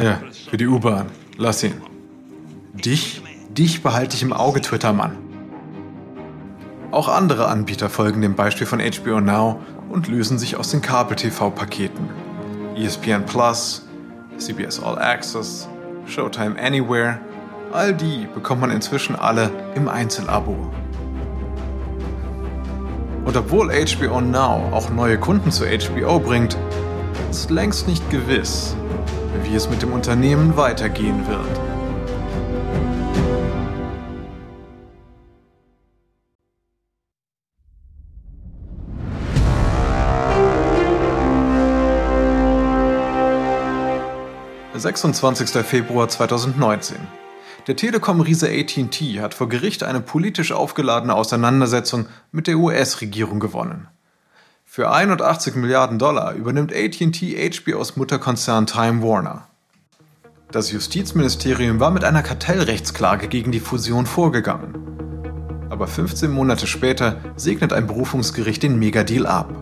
Ja, 0.00 0.20
für 0.48 0.56
die 0.56 0.68
U-Bahn. 0.68 1.06
Lass 1.38 1.64
ihn. 1.64 1.74
Dich, 2.72 3.20
dich 3.48 3.82
behalte 3.82 4.14
ich 4.14 4.22
im 4.22 4.32
Auge, 4.32 4.60
Twitter-Mann. 4.60 5.18
Auch 6.92 7.08
andere 7.08 7.48
Anbieter 7.48 7.90
folgen 7.90 8.20
dem 8.20 8.36
Beispiel 8.36 8.68
von 8.68 8.78
HBO 8.78 9.18
Now 9.18 9.60
und 9.88 10.06
lösen 10.06 10.38
sich 10.38 10.54
aus 10.54 10.70
den 10.70 10.82
Kabel-TV-Paketen. 10.82 12.08
ESPN 12.76 13.26
Plus, 13.26 13.88
CBS 14.38 14.80
All 14.80 15.00
Access, 15.00 15.68
Showtime 16.06 16.56
Anywhere, 16.62 17.18
all 17.72 17.94
die 17.94 18.26
bekommt 18.34 18.60
man 18.60 18.70
inzwischen 18.70 19.16
alle 19.16 19.50
im 19.74 19.88
Einzelabo. 19.88 20.56
Und 23.24 23.36
obwohl 23.36 23.70
HBO 23.70 24.20
Now 24.20 24.70
auch 24.72 24.90
neue 24.90 25.18
Kunden 25.18 25.50
zu 25.50 25.64
HBO 25.64 26.18
bringt, 26.18 26.56
ist 27.30 27.50
längst 27.50 27.88
nicht 27.88 28.08
gewiss, 28.10 28.76
wie 29.44 29.54
es 29.54 29.70
mit 29.70 29.80
dem 29.80 29.92
Unternehmen 29.92 30.56
weitergehen 30.56 31.26
wird. 31.26 31.60
Der 44.74 44.80
26. 44.80 45.50
Februar 45.64 46.08
2019. 46.08 47.21
Der 47.68 47.76
Telekom-Riese 47.76 48.48
AT&T 48.48 49.20
hat 49.20 49.34
vor 49.34 49.48
Gericht 49.48 49.84
eine 49.84 50.00
politisch 50.00 50.50
aufgeladene 50.50 51.14
Auseinandersetzung 51.14 52.06
mit 52.32 52.48
der 52.48 52.58
US-Regierung 52.58 53.38
gewonnen. 53.38 53.86
Für 54.64 54.90
81 54.90 55.54
Milliarden 55.54 56.00
Dollar 56.00 56.34
übernimmt 56.34 56.72
AT&T 56.72 57.50
HBOs 57.50 57.94
Mutterkonzern 57.94 58.66
Time 58.66 59.02
Warner. 59.02 59.46
Das 60.50 60.72
Justizministerium 60.72 61.78
war 61.78 61.92
mit 61.92 62.02
einer 62.02 62.22
Kartellrechtsklage 62.24 63.28
gegen 63.28 63.52
die 63.52 63.60
Fusion 63.60 64.06
vorgegangen. 64.06 65.68
Aber 65.70 65.86
15 65.86 66.32
Monate 66.32 66.66
später 66.66 67.20
segnet 67.36 67.72
ein 67.72 67.86
Berufungsgericht 67.86 68.64
den 68.64 68.76
Megadeal 68.76 69.26
ab. 69.26 69.54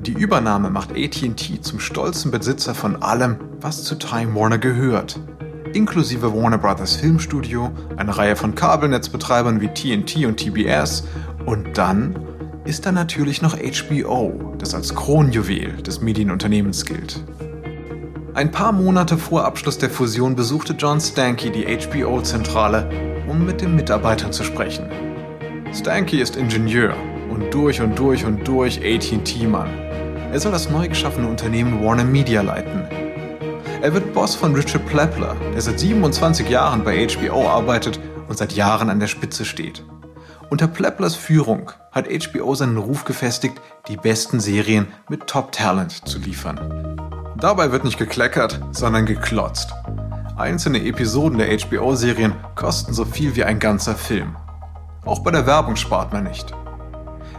Die 0.00 0.12
Übernahme 0.12 0.70
macht 0.70 0.92
AT&T 0.92 1.60
zum 1.60 1.78
stolzen 1.78 2.30
Besitzer 2.30 2.74
von 2.74 3.02
allem, 3.02 3.36
was 3.60 3.84
zu 3.84 3.96
Time 3.96 4.34
Warner 4.34 4.58
gehört– 4.58 5.20
inklusive 5.74 6.34
Warner 6.34 6.58
Brothers 6.58 6.96
Filmstudio, 6.96 7.70
eine 7.96 8.16
Reihe 8.16 8.36
von 8.36 8.54
Kabelnetzbetreibern 8.54 9.60
wie 9.60 9.68
TNT 9.68 10.26
und 10.26 10.36
TBS 10.36 11.04
und 11.46 11.76
dann 11.76 12.14
ist 12.64 12.86
da 12.86 12.92
natürlich 12.92 13.42
noch 13.42 13.56
HBO, 13.56 14.54
das 14.58 14.74
als 14.74 14.94
Kronjuwel 14.94 15.82
des 15.82 16.00
Medienunternehmens 16.00 16.84
gilt. 16.84 17.22
Ein 18.34 18.50
paar 18.50 18.72
Monate 18.72 19.16
vor 19.16 19.44
Abschluss 19.44 19.78
der 19.78 19.90
Fusion 19.90 20.36
besuchte 20.36 20.74
John 20.78 21.00
Stanky 21.00 21.50
die 21.50 21.64
HBO-Zentrale, 21.64 22.88
um 23.28 23.44
mit 23.44 23.60
den 23.60 23.74
Mitarbeitern 23.74 24.32
zu 24.32 24.44
sprechen. 24.44 24.86
Stanky 25.72 26.20
ist 26.20 26.36
Ingenieur 26.36 26.94
und 27.30 27.52
durch 27.52 27.80
und 27.80 27.98
durch 27.98 28.24
und 28.24 28.46
durch 28.46 28.78
AT&T-Mann. 28.78 29.68
Er 30.30 30.38
soll 30.38 30.52
das 30.52 30.70
neu 30.70 30.88
geschaffene 30.88 31.26
Unternehmen 31.26 31.82
Warner 31.82 32.04
Media 32.04 32.42
leiten 32.42 33.07
er 33.80 33.94
wird 33.94 34.12
Boss 34.12 34.34
von 34.34 34.54
Richard 34.54 34.86
Plepler, 34.86 35.36
der 35.54 35.60
seit 35.60 35.78
27 35.78 36.48
Jahren 36.48 36.82
bei 36.82 37.06
HBO 37.06 37.48
arbeitet 37.48 38.00
und 38.28 38.36
seit 38.36 38.52
Jahren 38.52 38.90
an 38.90 38.98
der 38.98 39.06
Spitze 39.06 39.44
steht. 39.44 39.84
Unter 40.50 40.66
Pleplers 40.66 41.14
Führung 41.14 41.70
hat 41.92 42.08
HBO 42.08 42.54
seinen 42.54 42.78
Ruf 42.78 43.04
gefestigt, 43.04 43.60
die 43.86 43.96
besten 43.96 44.40
Serien 44.40 44.88
mit 45.08 45.26
Top-Talent 45.26 46.08
zu 46.08 46.18
liefern. 46.18 46.96
Dabei 47.36 47.70
wird 47.70 47.84
nicht 47.84 47.98
gekleckert, 47.98 48.60
sondern 48.72 49.06
geklotzt. 49.06 49.72
Einzelne 50.36 50.84
Episoden 50.84 51.38
der 51.38 51.56
HBO-Serien 51.56 52.32
kosten 52.56 52.92
so 52.94 53.04
viel 53.04 53.36
wie 53.36 53.44
ein 53.44 53.58
ganzer 53.58 53.94
Film. 53.94 54.36
Auch 55.04 55.20
bei 55.20 55.30
der 55.30 55.46
Werbung 55.46 55.76
spart 55.76 56.12
man 56.12 56.24
nicht. 56.24 56.52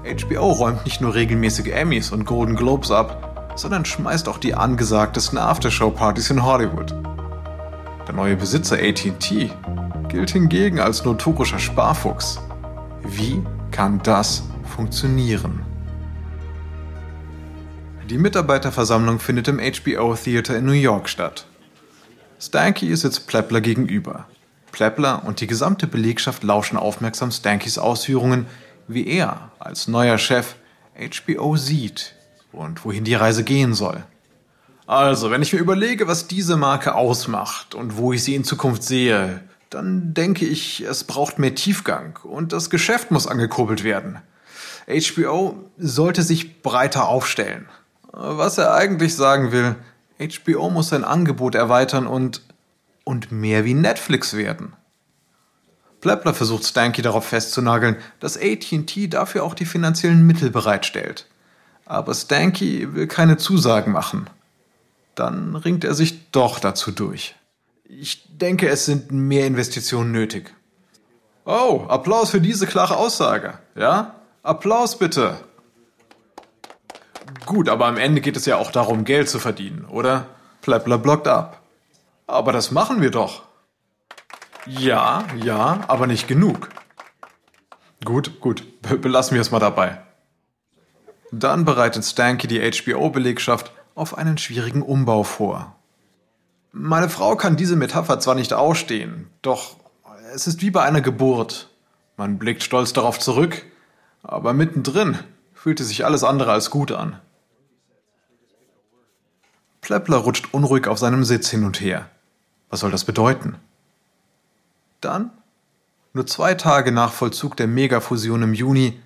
HBO 0.03 0.51
räumt 0.51 0.85
nicht 0.85 1.01
nur 1.01 1.15
regelmäßige 1.15 1.71
Emmys 1.71 2.11
und 2.11 2.25
Golden 2.25 2.55
Globes 2.55 2.91
ab, 2.91 3.28
sondern 3.59 3.83
schmeißt 3.83 4.29
auch 4.29 4.37
die 4.37 4.55
angesagtesten 4.55 5.37
Aftershow-Partys 5.37 6.29
in 6.29 6.43
Hollywood. 6.43 6.95
Der 8.07 8.15
neue 8.15 8.37
Besitzer 8.37 8.77
ATT 8.77 9.51
gilt 10.07 10.31
hingegen 10.31 10.79
als 10.79 11.03
notorischer 11.03 11.59
Sparfuchs. 11.59 12.39
Wie 13.03 13.43
kann 13.71 14.01
das 14.01 14.43
funktionieren? 14.63 15.59
Die 18.09 18.17
Mitarbeiterversammlung 18.17 19.19
findet 19.19 19.49
im 19.49 19.59
HBO 19.59 20.15
Theater 20.15 20.57
in 20.57 20.65
New 20.65 20.71
York 20.71 21.09
statt. 21.09 21.45
Stanky 22.39 22.95
sitzt 22.95 23.27
Plepler 23.27 23.59
gegenüber. 23.59 24.25
Plepler 24.71 25.23
und 25.25 25.41
die 25.41 25.47
gesamte 25.47 25.85
Belegschaft 25.85 26.43
lauschen 26.43 26.77
aufmerksam 26.77 27.29
Stankys 27.29 27.77
Ausführungen, 27.77 28.45
wie 28.87 29.05
er 29.05 29.51
als 29.59 29.89
neuer 29.89 30.17
Chef 30.17 30.55
HBO 30.95 31.57
sieht 31.57 32.15
und 32.51 32.83
wohin 32.85 33.03
die 33.03 33.15
Reise 33.15 33.43
gehen 33.43 33.73
soll. 33.73 34.03
Also, 34.87 35.29
wenn 35.29 35.41
ich 35.41 35.53
mir 35.53 35.59
überlege, 35.59 36.07
was 36.07 36.27
diese 36.27 36.57
Marke 36.57 36.95
ausmacht 36.95 37.75
und 37.75 37.97
wo 37.97 38.11
ich 38.11 38.23
sie 38.23 38.35
in 38.35 38.43
Zukunft 38.43 38.83
sehe, 38.83 39.41
dann 39.69 40.15
denke 40.15 40.45
ich, 40.45 40.81
es 40.81 41.03
braucht 41.03 41.37
mehr 41.37 41.53
Tiefgang 41.53 42.17
und 42.23 42.53
das 42.53 42.69
Geschäft 42.71 43.11
muss 43.11 43.27
angekurbelt 43.27 43.83
werden. 43.83 44.19
HBO 44.87 45.63
sollte 45.77 46.23
sich 46.23 46.63
breiter 46.63 47.07
aufstellen. 47.07 47.67
Was 48.11 48.57
er 48.57 48.73
eigentlich 48.73 49.15
sagen 49.15 49.51
will, 49.51 49.75
HBO 50.19 50.71
muss 50.71 50.89
sein 50.89 51.03
Angebot 51.03 51.53
erweitern 51.53 52.07
und, 52.07 52.41
und 53.03 53.31
mehr 53.31 53.65
wie 53.65 53.75
Netflix 53.75 54.35
werden. 54.35 54.73
Plepler 56.01 56.33
versucht 56.33 56.65
Stanky 56.65 57.01
darauf 57.01 57.25
festzunageln, 57.25 57.97
dass 58.19 58.37
AT&T 58.37 59.07
dafür 59.07 59.43
auch 59.43 59.53
die 59.53 59.65
finanziellen 59.65 60.25
Mittel 60.25 60.49
bereitstellt. 60.49 61.27
Aber 61.89 62.13
Stanky 62.13 62.93
will 62.93 63.07
keine 63.07 63.37
Zusagen 63.37 63.91
machen. 63.91 64.29
Dann 65.15 65.55
ringt 65.55 65.83
er 65.83 65.95
sich 65.95 66.29
doch 66.31 66.59
dazu 66.59 66.91
durch. 66.91 67.33
Ich 67.83 68.37
denke, 68.37 68.69
es 68.69 68.85
sind 68.85 69.11
mehr 69.11 69.47
Investitionen 69.47 70.11
nötig. 70.11 70.53
Oh, 71.45 71.85
Applaus 71.87 72.29
für 72.29 72.41
diese 72.41 72.67
klare 72.67 72.95
Aussage. 72.95 73.57
Ja? 73.75 74.13
Applaus 74.43 74.99
bitte. 74.99 75.39
Gut, 77.47 77.69
aber 77.69 77.87
am 77.87 77.97
Ende 77.97 78.21
geht 78.21 78.37
es 78.37 78.45
ja 78.45 78.57
auch 78.57 78.71
darum, 78.71 79.03
Geld 79.03 79.27
zu 79.27 79.39
verdienen, 79.39 79.85
oder? 79.85 80.27
Plepler 80.61 80.99
blockt 80.99 81.27
ab. 81.27 81.63
Aber 82.27 82.51
das 82.51 82.69
machen 82.69 83.01
wir 83.01 83.09
doch. 83.09 83.41
Ja, 84.67 85.23
ja, 85.43 85.79
aber 85.87 86.05
nicht 86.05 86.27
genug. 86.27 86.69
Gut, 88.05 88.39
gut, 88.39 88.63
belassen 89.01 89.33
wir 89.33 89.41
es 89.41 89.49
mal 89.49 89.57
dabei. 89.57 90.03
Dann 91.31 91.65
bereitet 91.65 92.05
Stanky 92.05 92.47
die 92.47 92.59
HBO-Belegschaft 92.59 93.71
auf 93.95 94.17
einen 94.17 94.37
schwierigen 94.37 94.81
Umbau 94.81 95.23
vor. 95.23 95.75
Meine 96.71 97.09
Frau 97.09 97.35
kann 97.35 97.57
diese 97.57 97.75
Metapher 97.75 98.19
zwar 98.19 98.35
nicht 98.35 98.53
ausstehen, 98.53 99.27
doch 99.41 99.75
es 100.33 100.47
ist 100.47 100.61
wie 100.61 100.71
bei 100.71 100.83
einer 100.83 101.01
Geburt. 101.01 101.69
Man 102.17 102.37
blickt 102.37 102.63
stolz 102.63 102.93
darauf 102.93 103.19
zurück, 103.19 103.65
aber 104.23 104.53
mittendrin 104.53 105.17
fühlte 105.53 105.83
sich 105.83 106.05
alles 106.05 106.23
andere 106.23 106.51
als 106.51 106.69
gut 106.69 106.91
an. 106.91 107.19
Plepler 109.81 110.17
rutscht 110.17 110.53
unruhig 110.53 110.87
auf 110.87 110.99
seinem 110.99 111.23
Sitz 111.23 111.49
hin 111.49 111.63
und 111.63 111.81
her. 111.81 112.09
Was 112.69 112.81
soll 112.81 112.91
das 112.91 113.05
bedeuten? 113.05 113.55
Dann, 115.01 115.31
nur 116.13 116.27
zwei 116.27 116.53
Tage 116.53 116.91
nach 116.91 117.11
Vollzug 117.11 117.57
der 117.57 117.67
Megafusion 117.67 118.43
im 118.43 118.53
Juni, 118.53 119.01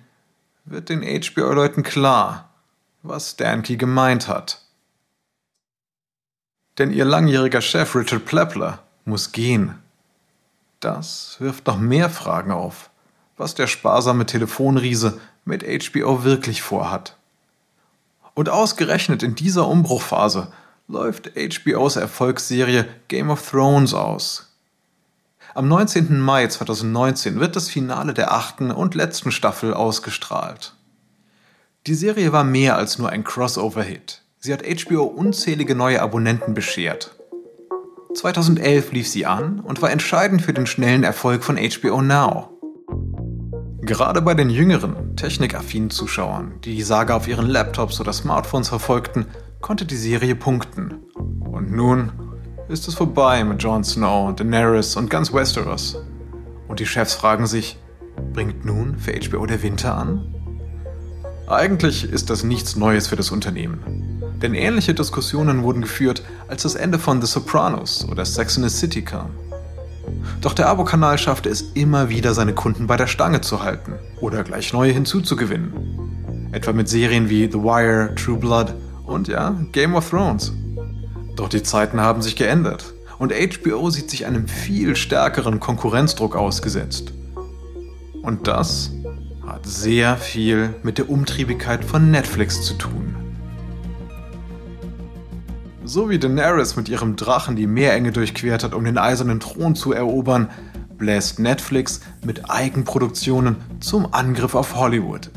wird 0.64 0.88
den 0.88 1.02
HBO-Leuten 1.02 1.82
klar, 1.82 2.50
was 3.02 3.32
Stanky 3.32 3.76
gemeint 3.76 4.28
hat. 4.28 4.62
Denn 6.78 6.92
ihr 6.92 7.04
langjähriger 7.04 7.60
Chef 7.60 7.94
Richard 7.94 8.24
Plepler 8.24 8.80
muss 9.04 9.32
gehen. 9.32 9.78
Das 10.80 11.36
wirft 11.38 11.66
noch 11.66 11.78
mehr 11.78 12.10
Fragen 12.10 12.50
auf, 12.50 12.90
was 13.36 13.54
der 13.54 13.66
sparsame 13.66 14.26
Telefonriese 14.26 15.20
mit 15.44 15.62
HBO 15.62 16.24
wirklich 16.24 16.62
vorhat. 16.62 17.16
Und 18.34 18.48
ausgerechnet 18.48 19.22
in 19.22 19.34
dieser 19.34 19.68
Umbruchphase 19.68 20.52
läuft 20.88 21.32
HBOs 21.36 21.96
Erfolgsserie 21.96 22.86
Game 23.08 23.30
of 23.30 23.48
Thrones 23.48 23.94
aus. 23.94 24.53
Am 25.56 25.68
19. 25.68 26.18
Mai 26.18 26.48
2019 26.48 27.38
wird 27.38 27.54
das 27.54 27.68
Finale 27.68 28.12
der 28.12 28.32
achten 28.32 28.72
und 28.72 28.96
letzten 28.96 29.30
Staffel 29.30 29.72
ausgestrahlt. 29.72 30.74
Die 31.86 31.94
Serie 31.94 32.32
war 32.32 32.42
mehr 32.42 32.76
als 32.76 32.98
nur 32.98 33.10
ein 33.10 33.22
Crossover-Hit. 33.22 34.22
Sie 34.40 34.52
hat 34.52 34.64
HBO 34.64 35.04
unzählige 35.04 35.76
neue 35.76 36.02
Abonnenten 36.02 36.54
beschert. 36.54 37.14
2011 38.14 38.90
lief 38.90 39.08
sie 39.08 39.26
an 39.26 39.60
und 39.60 39.80
war 39.80 39.92
entscheidend 39.92 40.42
für 40.42 40.52
den 40.52 40.66
schnellen 40.66 41.04
Erfolg 41.04 41.44
von 41.44 41.56
HBO 41.56 42.02
Now. 42.02 42.50
Gerade 43.82 44.22
bei 44.22 44.34
den 44.34 44.50
jüngeren, 44.50 45.14
technikaffinen 45.14 45.90
Zuschauern, 45.90 46.54
die 46.64 46.74
die 46.74 46.82
Saga 46.82 47.14
auf 47.14 47.28
ihren 47.28 47.46
Laptops 47.46 48.00
oder 48.00 48.12
Smartphones 48.12 48.70
verfolgten, 48.70 49.26
konnte 49.60 49.86
die 49.86 49.96
Serie 49.96 50.34
punkten. 50.34 51.04
Und 51.14 51.70
nun 51.70 52.23
ist 52.68 52.88
es 52.88 52.94
vorbei 52.94 53.44
mit 53.44 53.62
Jon 53.62 53.84
Snow, 53.84 54.34
Daenerys 54.34 54.96
und 54.96 55.10
ganz 55.10 55.32
Westeros. 55.32 55.96
Und 56.68 56.80
die 56.80 56.86
Chefs 56.86 57.14
fragen 57.14 57.46
sich, 57.46 57.78
bringt 58.32 58.64
nun 58.64 58.98
für 58.98 59.12
HBO 59.12 59.44
der 59.46 59.62
Winter 59.62 59.96
an? 59.96 60.34
Eigentlich 61.46 62.10
ist 62.10 62.30
das 62.30 62.42
nichts 62.42 62.74
Neues 62.76 63.08
für 63.08 63.16
das 63.16 63.30
Unternehmen. 63.30 64.22
Denn 64.40 64.54
ähnliche 64.54 64.94
Diskussionen 64.94 65.62
wurden 65.62 65.82
geführt, 65.82 66.22
als 66.48 66.62
das 66.62 66.74
Ende 66.74 66.98
von 66.98 67.20
The 67.20 67.26
Sopranos 67.26 68.06
oder 68.10 68.24
Sex 68.24 68.56
in 68.56 68.62
the 68.62 68.70
City 68.70 69.02
kam. 69.02 69.30
Doch 70.40 70.54
der 70.54 70.68
Abo-Kanal 70.68 71.18
schaffte 71.18 71.48
es 71.50 71.62
immer 71.74 72.08
wieder, 72.08 72.34
seine 72.34 72.54
Kunden 72.54 72.86
bei 72.86 72.96
der 72.96 73.06
Stange 73.06 73.42
zu 73.42 73.62
halten 73.62 73.94
oder 74.20 74.42
gleich 74.42 74.72
neue 74.72 74.92
hinzuzugewinnen. 74.92 76.48
Etwa 76.52 76.72
mit 76.72 76.88
Serien 76.88 77.28
wie 77.28 77.50
The 77.50 77.58
Wire, 77.58 78.14
True 78.14 78.38
Blood 78.38 78.74
und 79.06 79.28
ja, 79.28 79.54
Game 79.72 79.94
of 79.94 80.08
Thrones. 80.08 80.52
Doch 81.36 81.48
die 81.48 81.62
Zeiten 81.62 82.00
haben 82.00 82.22
sich 82.22 82.36
geändert 82.36 82.94
und 83.18 83.32
HBO 83.32 83.90
sieht 83.90 84.10
sich 84.10 84.26
einem 84.26 84.48
viel 84.48 84.96
stärkeren 84.96 85.60
Konkurrenzdruck 85.60 86.36
ausgesetzt. 86.36 87.12
Und 88.22 88.46
das 88.46 88.92
hat 89.46 89.66
sehr 89.66 90.16
viel 90.16 90.74
mit 90.82 90.98
der 90.98 91.10
Umtriebigkeit 91.10 91.84
von 91.84 92.10
Netflix 92.10 92.62
zu 92.62 92.74
tun. 92.74 93.16
So 95.84 96.08
wie 96.08 96.18
Daenerys 96.18 96.76
mit 96.76 96.88
ihrem 96.88 97.16
Drachen 97.16 97.56
die 97.56 97.66
Meerenge 97.66 98.10
durchquert 98.10 98.64
hat, 98.64 98.72
um 98.72 98.84
den 98.84 98.96
eisernen 98.96 99.40
Thron 99.40 99.74
zu 99.74 99.92
erobern, 99.92 100.48
bläst 100.96 101.38
Netflix 101.38 102.00
mit 102.24 102.50
Eigenproduktionen 102.50 103.56
zum 103.80 104.14
Angriff 104.14 104.54
auf 104.54 104.76
Hollywood. 104.76 105.30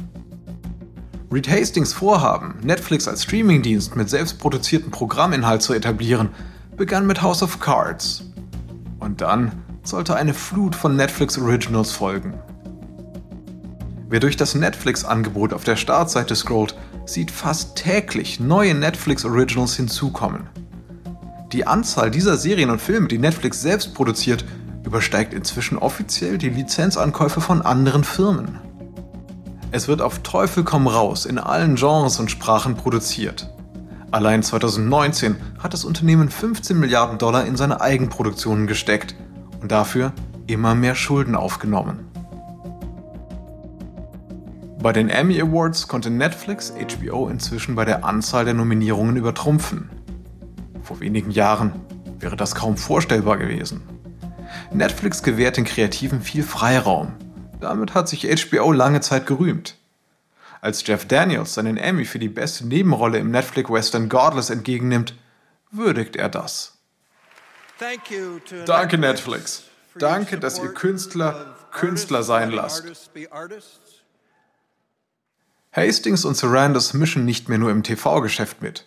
Reed 1.30 1.50
Hastings 1.50 1.92
Vorhaben, 1.92 2.56
Netflix 2.64 3.06
als 3.06 3.24
Streamingdienst 3.24 3.98
mit 3.98 4.10
selbstproduziertem 4.10 4.92
Programminhalt 4.92 5.62
zu 5.62 5.74
etablieren, 5.74 6.30
begann 6.78 7.06
mit 7.06 7.22
House 7.22 7.44
of 7.44 7.60
Cards. 7.60 8.24
Und 9.00 9.20
dann 9.20 9.52
sollte 9.84 10.16
eine 10.16 10.34
Flut 10.34 10.74
von 10.74 10.96
Netflix 10.96 11.38
Originals 11.38 11.92
folgen. 11.92 12.34
Wer 14.08 14.22
durch 14.22 14.38
das 14.38 14.56
Netflix-Angebot 14.56 15.52
auf 15.52 15.66
der 15.66 15.76
Startseite 15.76 16.34
scrollt, 16.34 16.78
sieht 17.06 17.30
fast 17.30 17.76
täglich 17.76 18.40
neue 18.40 18.74
Netflix 18.74 19.26
Originals 19.26 19.76
hinzukommen. 19.76 20.48
Die 21.52 21.68
Anzahl 21.68 22.10
dieser 22.10 22.38
Serien 22.38 22.70
und 22.70 22.82
Filme, 22.82 23.10
die 23.10 23.18
Netflix 23.18 23.62
selbst 23.62 23.94
produziert, 23.94 24.46
übersteigt 24.86 25.34
inzwischen 25.34 25.78
offiziell 25.78 26.38
die 26.38 26.50
Lizenzankäufe 26.50 27.42
von 27.42 27.62
anderen 27.62 28.06
Firmen. 28.06 28.60
Es 29.72 29.90
wird 29.90 30.02
auf 30.02 30.20
Teufel 30.20 30.64
komm 30.64 30.88
raus 30.88 31.26
in 31.26 31.38
allen 31.38 31.76
Genres 31.76 32.20
und 32.20 32.32
Sprachen 32.32 32.76
produziert. 32.76 33.50
Allein 34.12 34.42
2019 34.42 35.36
hat 35.60 35.74
das 35.74 35.84
Unternehmen 35.84 36.30
15 36.30 36.80
Milliarden 36.80 37.18
Dollar 37.18 37.46
in 37.46 37.58
seine 37.58 37.82
Eigenproduktionen 37.82 38.66
gesteckt 38.66 39.16
und 39.62 39.72
dafür 39.72 40.14
immer 40.48 40.74
mehr 40.74 40.96
Schulden 40.96 41.36
aufgenommen. 41.36 42.08
Bei 44.82 44.94
den 44.94 45.10
Emmy 45.10 45.42
Awards 45.42 45.90
konnte 45.90 46.10
Netflix 46.10 46.72
HBO 46.72 47.28
inzwischen 47.28 47.76
bei 47.76 47.84
der 47.84 48.06
Anzahl 48.06 48.46
der 48.46 48.54
Nominierungen 48.54 49.18
übertrumpfen. 49.18 49.90
Vor 50.82 51.02
wenigen 51.02 51.32
Jahren 51.32 51.74
wäre 52.20 52.38
das 52.38 52.56
kaum 52.56 52.78
vorstellbar 52.78 53.38
gewesen. 53.38 53.82
Netflix 54.72 55.24
gewährt 55.24 55.58
den 55.58 55.66
Kreativen 55.66 56.22
viel 56.22 56.44
Freiraum 56.44 57.12
damit 57.60 57.94
hat 57.94 58.10
sich 58.10 58.24
HBO 58.24 58.72
lange 58.72 59.02
Zeit 59.02 59.26
gerühmt. 59.26 59.78
Als 60.62 60.86
Jeff 60.86 61.08
Daniels 61.08 61.54
seinen 61.54 61.78
Emmy 61.78 62.06
für 62.06 62.20
die 62.20 62.30
beste 62.30 62.66
Nebenrolle 62.68 63.20
im 63.20 63.32
Netflix-Western 63.32 64.10
Godless 64.10 64.50
entgegennimmt, 64.50 65.14
würdigt 65.72 66.16
er 66.16 66.30
das. 66.30 66.78
Danke 68.66 68.98
Netflix. 68.98 69.64
Danke, 69.96 70.40
dass 70.40 70.60
ihr 70.60 70.74
Künstler 70.74 71.58
Künstler 71.72 72.24
sein 72.24 72.52
lasst. 72.52 73.12
Hastings 75.72 76.26
und 76.26 76.36
Sarandos 76.36 76.94
mischen 76.94 77.24
nicht 77.24 77.50
mehr 77.50 77.60
nur 77.60 77.70
im 77.70 77.84
TV-Geschäft 77.84 78.62
mit. 78.62 78.86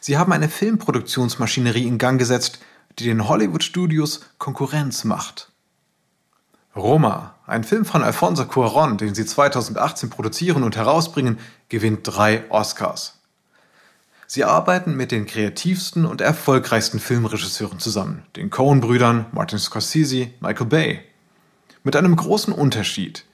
Sie 0.00 0.18
haben 0.18 0.32
eine 0.32 0.48
Filmproduktionsmaschinerie 0.48 1.86
in 1.86 1.98
Gang 1.98 2.18
gesetzt, 2.18 2.58
die 2.98 3.04
den 3.04 3.26
Hollywood-Studios 3.26 4.26
Konkurrenz 4.38 5.04
macht. 5.04 5.50
Roma, 6.76 7.34
ein 7.46 7.64
Film 7.64 7.84
von 7.84 8.02
Alfonso 8.02 8.42
Cuarón, 8.42 8.96
den 8.96 9.14
sie 9.14 9.24
2018 9.24 10.10
produzieren 10.10 10.62
und 10.62 10.76
herausbringen, 10.76 11.38
gewinnt 11.68 12.00
drei 12.02 12.44
Oscars. 12.50 13.14
Sie 14.26 14.44
arbeiten 14.44 14.96
mit 14.96 15.12
den 15.12 15.26
kreativsten 15.26 16.04
und 16.04 16.20
erfolgreichsten 16.20 16.98
Filmregisseuren 16.98 17.78
zusammen, 17.78 18.24
den 18.34 18.50
Coen-Brüdern, 18.50 19.26
Martin 19.32 19.58
Scorsese, 19.58 20.28
Michael 20.40 20.66
Bay. 20.66 21.00
Mit 21.84 21.96
einem 21.96 22.16
großen 22.16 22.52
Unterschied. 22.52 23.24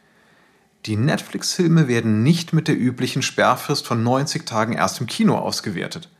Die 0.84 0.96
Netflix-Filme 0.96 1.88
werden 1.88 2.22
nicht 2.22 2.52
mit 2.52 2.68
der 2.68 2.78
üblichen 2.78 3.22
Sperrfrist 3.22 3.86
von 3.86 4.02
90 4.02 4.44
Tagen 4.44 4.74
erst 4.74 5.00
im 5.00 5.06
Kino 5.06 5.36
ausgewertet. 5.38 6.10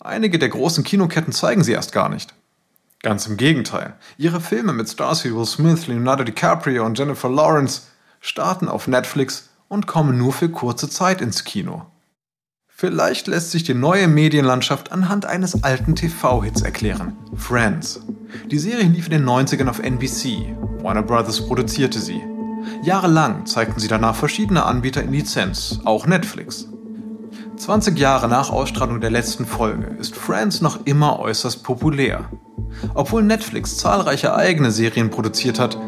Einige 0.00 0.38
der 0.38 0.50
großen 0.50 0.84
Kinoketten 0.84 1.32
zeigen 1.32 1.64
sie 1.64 1.72
erst 1.72 1.92
gar 1.92 2.10
nicht. 2.10 2.34
Ganz 3.04 3.26
im 3.26 3.36
Gegenteil, 3.36 3.92
ihre 4.16 4.40
Filme 4.40 4.72
mit 4.72 4.88
Stars 4.88 5.26
wie 5.26 5.34
Will 5.34 5.44
Smith, 5.44 5.88
Leonardo 5.88 6.24
DiCaprio 6.24 6.86
und 6.86 6.98
Jennifer 6.98 7.28
Lawrence 7.28 7.82
starten 8.22 8.66
auf 8.66 8.88
Netflix 8.88 9.50
und 9.68 9.86
kommen 9.86 10.16
nur 10.16 10.32
für 10.32 10.48
kurze 10.48 10.88
Zeit 10.88 11.20
ins 11.20 11.44
Kino. 11.44 11.84
Vielleicht 12.66 13.26
lässt 13.26 13.50
sich 13.50 13.62
die 13.62 13.74
neue 13.74 14.08
Medienlandschaft 14.08 14.90
anhand 14.90 15.26
eines 15.26 15.64
alten 15.64 15.94
TV-Hits 15.94 16.62
erklären: 16.62 17.14
Friends. 17.36 18.00
Die 18.50 18.58
Serie 18.58 18.86
lief 18.86 19.04
in 19.04 19.12
den 19.12 19.28
90ern 19.28 19.68
auf 19.68 19.80
NBC. 19.80 20.56
Warner 20.80 21.02
Brothers 21.02 21.46
produzierte 21.46 21.98
sie. 21.98 22.22
Jahrelang 22.84 23.44
zeigten 23.44 23.80
sie 23.80 23.88
danach 23.88 24.16
verschiedene 24.16 24.64
Anbieter 24.64 25.02
in 25.02 25.12
Lizenz, 25.12 25.78
auch 25.84 26.06
Netflix. 26.06 26.68
20 27.56 27.98
Jahre 27.98 28.28
nach 28.28 28.50
Ausstrahlung 28.50 29.00
der 29.00 29.10
letzten 29.10 29.46
Folge 29.46 29.86
ist 29.98 30.16
Friends 30.16 30.60
noch 30.60 30.86
immer 30.86 31.20
äußerst 31.20 31.62
populär. 31.62 32.28
Obwohl 32.94 33.22
Netflix 33.22 33.78
zahlreiche 33.78 34.34
eigene 34.34 34.72
Serien 34.72 35.10
produziert 35.10 35.60
hat, 35.60 35.78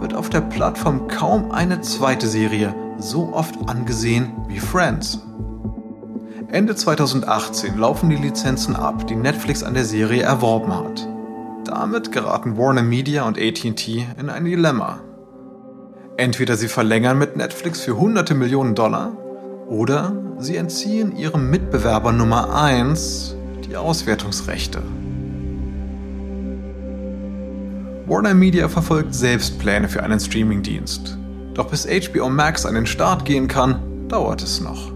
wird 0.00 0.14
auf 0.14 0.30
der 0.30 0.40
Plattform 0.40 1.08
kaum 1.08 1.50
eine 1.50 1.82
zweite 1.82 2.26
Serie 2.26 2.74
so 2.98 3.32
oft 3.34 3.54
angesehen 3.68 4.32
wie 4.48 4.60
Friends. 4.60 5.20
Ende 6.48 6.74
2018 6.74 7.78
laufen 7.78 8.08
die 8.08 8.16
Lizenzen 8.16 8.74
ab, 8.74 9.06
die 9.06 9.14
Netflix 9.14 9.62
an 9.62 9.74
der 9.74 9.84
Serie 9.84 10.22
erworben 10.22 10.74
hat. 10.74 11.06
Damit 11.64 12.12
geraten 12.12 12.56
Warner 12.56 12.82
Media 12.82 13.24
und 13.24 13.38
ATT 13.38 13.88
in 14.18 14.30
ein 14.30 14.46
Dilemma. 14.46 15.00
Entweder 16.16 16.56
sie 16.56 16.68
verlängern 16.68 17.18
mit 17.18 17.36
Netflix 17.36 17.80
für 17.80 17.98
hunderte 17.98 18.34
Millionen 18.34 18.74
Dollar 18.74 19.12
oder 19.70 20.12
sie 20.38 20.56
entziehen 20.56 21.16
ihrem 21.16 21.48
Mitbewerber 21.48 22.10
Nummer 22.10 22.52
1 22.54 23.36
die 23.64 23.76
Auswertungsrechte. 23.76 24.82
Warner 28.06 28.34
Media 28.34 28.68
verfolgt 28.68 29.14
selbst 29.14 29.60
Pläne 29.60 29.88
für 29.88 30.02
einen 30.02 30.18
Streamingdienst. 30.18 31.16
Doch 31.54 31.68
bis 31.68 31.86
HBO 31.86 32.28
Max 32.28 32.66
an 32.66 32.74
den 32.74 32.86
Start 32.86 33.24
gehen 33.24 33.46
kann, 33.46 34.08
dauert 34.08 34.42
es 34.42 34.60
noch. 34.60 34.90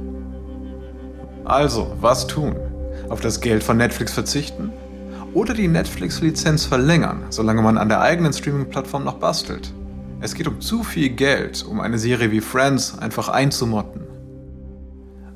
Also, 1.45 1.93
was 2.01 2.27
tun? 2.27 2.57
Auf 3.09 3.21
das 3.21 3.41
Geld 3.41 3.63
von 3.63 3.77
Netflix 3.77 4.13
verzichten? 4.13 4.73
Oder 5.35 5.55
die 5.55 5.69
Netflix-Lizenz 5.69 6.65
verlängern, 6.65 7.23
solange 7.31 7.63
man 7.63 7.79
an 7.79 7.89
der 7.89 8.01
eigenen 8.01 8.33
Streaming-Plattform 8.33 9.05
noch 9.05 9.19
bastelt? 9.19 9.73
Es 10.21 10.35
geht 10.35 10.49
um 10.49 10.61
zu 10.61 10.83
viel 10.83 11.11
Geld, 11.11 11.65
um 11.65 11.81
eine 11.81 11.99
Serie 11.99 12.33
wie 12.33 12.41
Friends 12.41 12.99
einfach 12.99 13.29
einzumotten. 13.29 14.04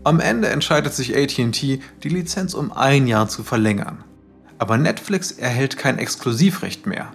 Am 0.09 0.21
Ende 0.21 0.49
entscheidet 0.49 0.95
sich 0.95 1.15
ATT, 1.15 1.61
die 1.61 2.09
Lizenz 2.09 2.55
um 2.55 2.73
ein 2.73 3.07
Jahr 3.07 3.29
zu 3.29 3.43
verlängern. 3.43 4.05
Aber 4.57 4.79
Netflix 4.79 5.33
erhält 5.33 5.77
kein 5.77 5.99
Exklusivrecht 5.99 6.87
mehr. 6.87 7.09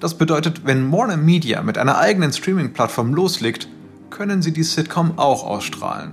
Das 0.00 0.18
bedeutet, 0.18 0.62
wenn 0.64 0.90
Warner 0.90 1.16
Media 1.16 1.62
mit 1.62 1.78
einer 1.78 1.98
eigenen 1.98 2.32
Streaming-Plattform 2.32 3.14
loslegt, 3.14 3.68
können 4.10 4.42
sie 4.42 4.52
die 4.52 4.64
Sitcom 4.64 5.20
auch 5.20 5.44
ausstrahlen. 5.44 6.10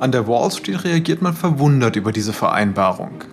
An 0.00 0.10
der 0.10 0.26
Wall 0.26 0.50
Street 0.50 0.84
reagiert 0.84 1.20
man 1.20 1.34
verwundert 1.34 1.96
über 1.96 2.10
diese 2.10 2.32
Vereinbarung. 2.32 3.24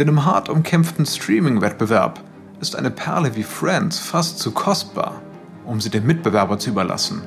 Denn 0.00 0.08
im 0.08 0.24
hart 0.24 0.48
umkämpften 0.48 1.06
Streaming-Wettbewerb 1.06 2.24
ist 2.60 2.74
eine 2.74 2.90
Perle 2.90 3.36
wie 3.36 3.44
Friends 3.44 4.00
fast 4.00 4.40
zu 4.40 4.50
kostbar, 4.50 5.22
um 5.64 5.80
sie 5.80 5.90
dem 5.90 6.04
Mitbewerber 6.08 6.58
zu 6.58 6.70
überlassen, 6.70 7.22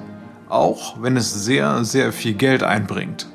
auch 0.50 1.02
wenn 1.02 1.18
es 1.18 1.34
sehr, 1.34 1.84
sehr 1.84 2.12
viel 2.12 2.34
Geld 2.34 2.64
einbringt. 2.64 3.28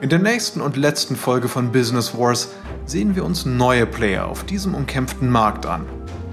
In 0.00 0.08
der 0.08 0.20
nächsten 0.20 0.60
und 0.60 0.76
letzten 0.76 1.16
Folge 1.16 1.48
von 1.48 1.72
Business 1.72 2.16
Wars 2.16 2.50
sehen 2.86 3.16
wir 3.16 3.24
uns 3.24 3.44
neue 3.44 3.84
Player 3.84 4.26
auf 4.26 4.44
diesem 4.44 4.74
umkämpften 4.74 5.28
Markt 5.28 5.66
an, 5.66 5.86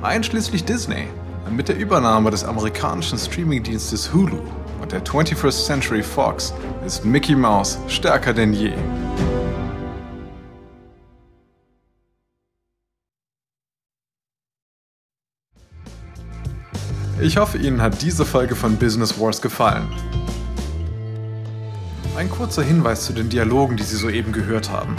einschließlich 0.03 0.65
Disney, 0.65 1.07
mit 1.49 1.67
der 1.67 1.77
Übernahme 1.77 2.31
des 2.31 2.43
amerikanischen 2.43 3.17
Streamingdienstes 3.17 4.13
Hulu 4.13 4.39
und 4.81 4.91
der 4.91 5.03
21st 5.03 5.65
Century 5.65 6.03
Fox 6.03 6.53
ist 6.85 7.05
Mickey 7.05 7.35
Mouse 7.35 7.79
stärker 7.87 8.33
denn 8.33 8.53
je. 8.53 8.73
Ich 17.21 17.37
hoffe, 17.37 17.57
Ihnen 17.57 17.81
hat 17.81 18.01
diese 18.01 18.25
Folge 18.25 18.57
von 18.57 18.75
Business 18.75 19.17
Wars 19.17 19.41
gefallen. 19.41 19.87
Ein 22.17 22.29
kurzer 22.29 22.61
Hinweis 22.61 23.05
zu 23.05 23.13
den 23.13 23.29
Dialogen, 23.29 23.77
die 23.77 23.83
Sie 23.83 23.95
soeben 23.95 24.33
gehört 24.33 24.69
haben. 24.69 24.97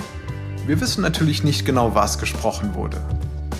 Wir 0.66 0.80
wissen 0.80 1.02
natürlich 1.02 1.44
nicht 1.44 1.66
genau, 1.66 1.94
was 1.94 2.18
gesprochen 2.18 2.74
wurde. 2.74 2.96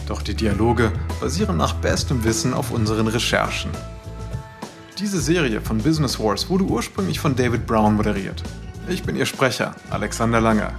Doch 0.07 0.23
die 0.23 0.35
Dialoge 0.35 0.90
basieren 1.21 1.59
nach 1.59 1.75
bestem 1.75 2.25
Wissen 2.25 2.55
auf 2.55 2.71
unseren 2.71 3.09
Recherchen. 3.09 3.71
Diese 4.99 5.21
Serie 5.21 5.61
von 5.61 5.79
Business 5.79 6.19
Wars 6.19 6.49
wurde 6.49 6.64
ursprünglich 6.64 7.21
von 7.21 7.37
David 7.37 7.66
Brown 7.66 7.97
moderiert. 7.97 8.42
Ich 8.88 9.03
bin 9.03 9.16
Ihr 9.16 9.27
Sprecher, 9.27 9.75
Alexander 9.90 10.40
Langer. 10.40 10.73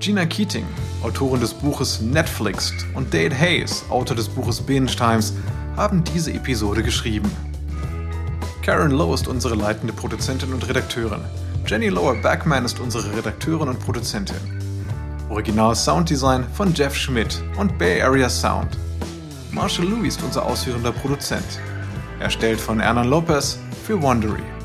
Gina 0.00 0.26
Keating, 0.26 0.66
Autorin 1.02 1.40
des 1.40 1.54
Buches 1.54 2.00
Netflixed, 2.00 2.84
und 2.94 3.14
Dade 3.14 3.38
Hayes, 3.38 3.84
Autor 3.90 4.16
des 4.16 4.28
Buches 4.28 4.60
Binge 4.60 4.86
Times, 4.86 5.34
haben 5.76 6.02
diese 6.04 6.32
Episode 6.32 6.82
geschrieben. 6.82 7.30
Karen 8.62 8.90
Lowe 8.90 9.14
ist 9.14 9.28
unsere 9.28 9.54
leitende 9.54 9.92
Produzentin 9.92 10.52
und 10.52 10.66
Redakteurin. 10.68 11.20
Jenny 11.66 11.88
Lower 11.88 12.14
Backman 12.14 12.64
ist 12.64 12.80
unsere 12.80 13.16
Redakteurin 13.16 13.68
und 13.68 13.78
Produzentin. 13.78 14.36
Original 15.28 15.74
Sounddesign 15.74 16.44
von 16.54 16.72
Jeff 16.74 16.94
Schmidt 16.94 17.42
und 17.58 17.76
Bay 17.78 18.00
Area 18.00 18.28
Sound. 18.28 18.76
Marshall 19.52 19.86
Louis 19.86 20.16
ist 20.16 20.22
unser 20.22 20.44
ausführender 20.44 20.92
Produzent. 20.92 21.60
Erstellt 22.20 22.60
von 22.60 22.80
Hernan 22.80 23.08
Lopez 23.08 23.58
für 23.84 24.00
Wondery. 24.00 24.55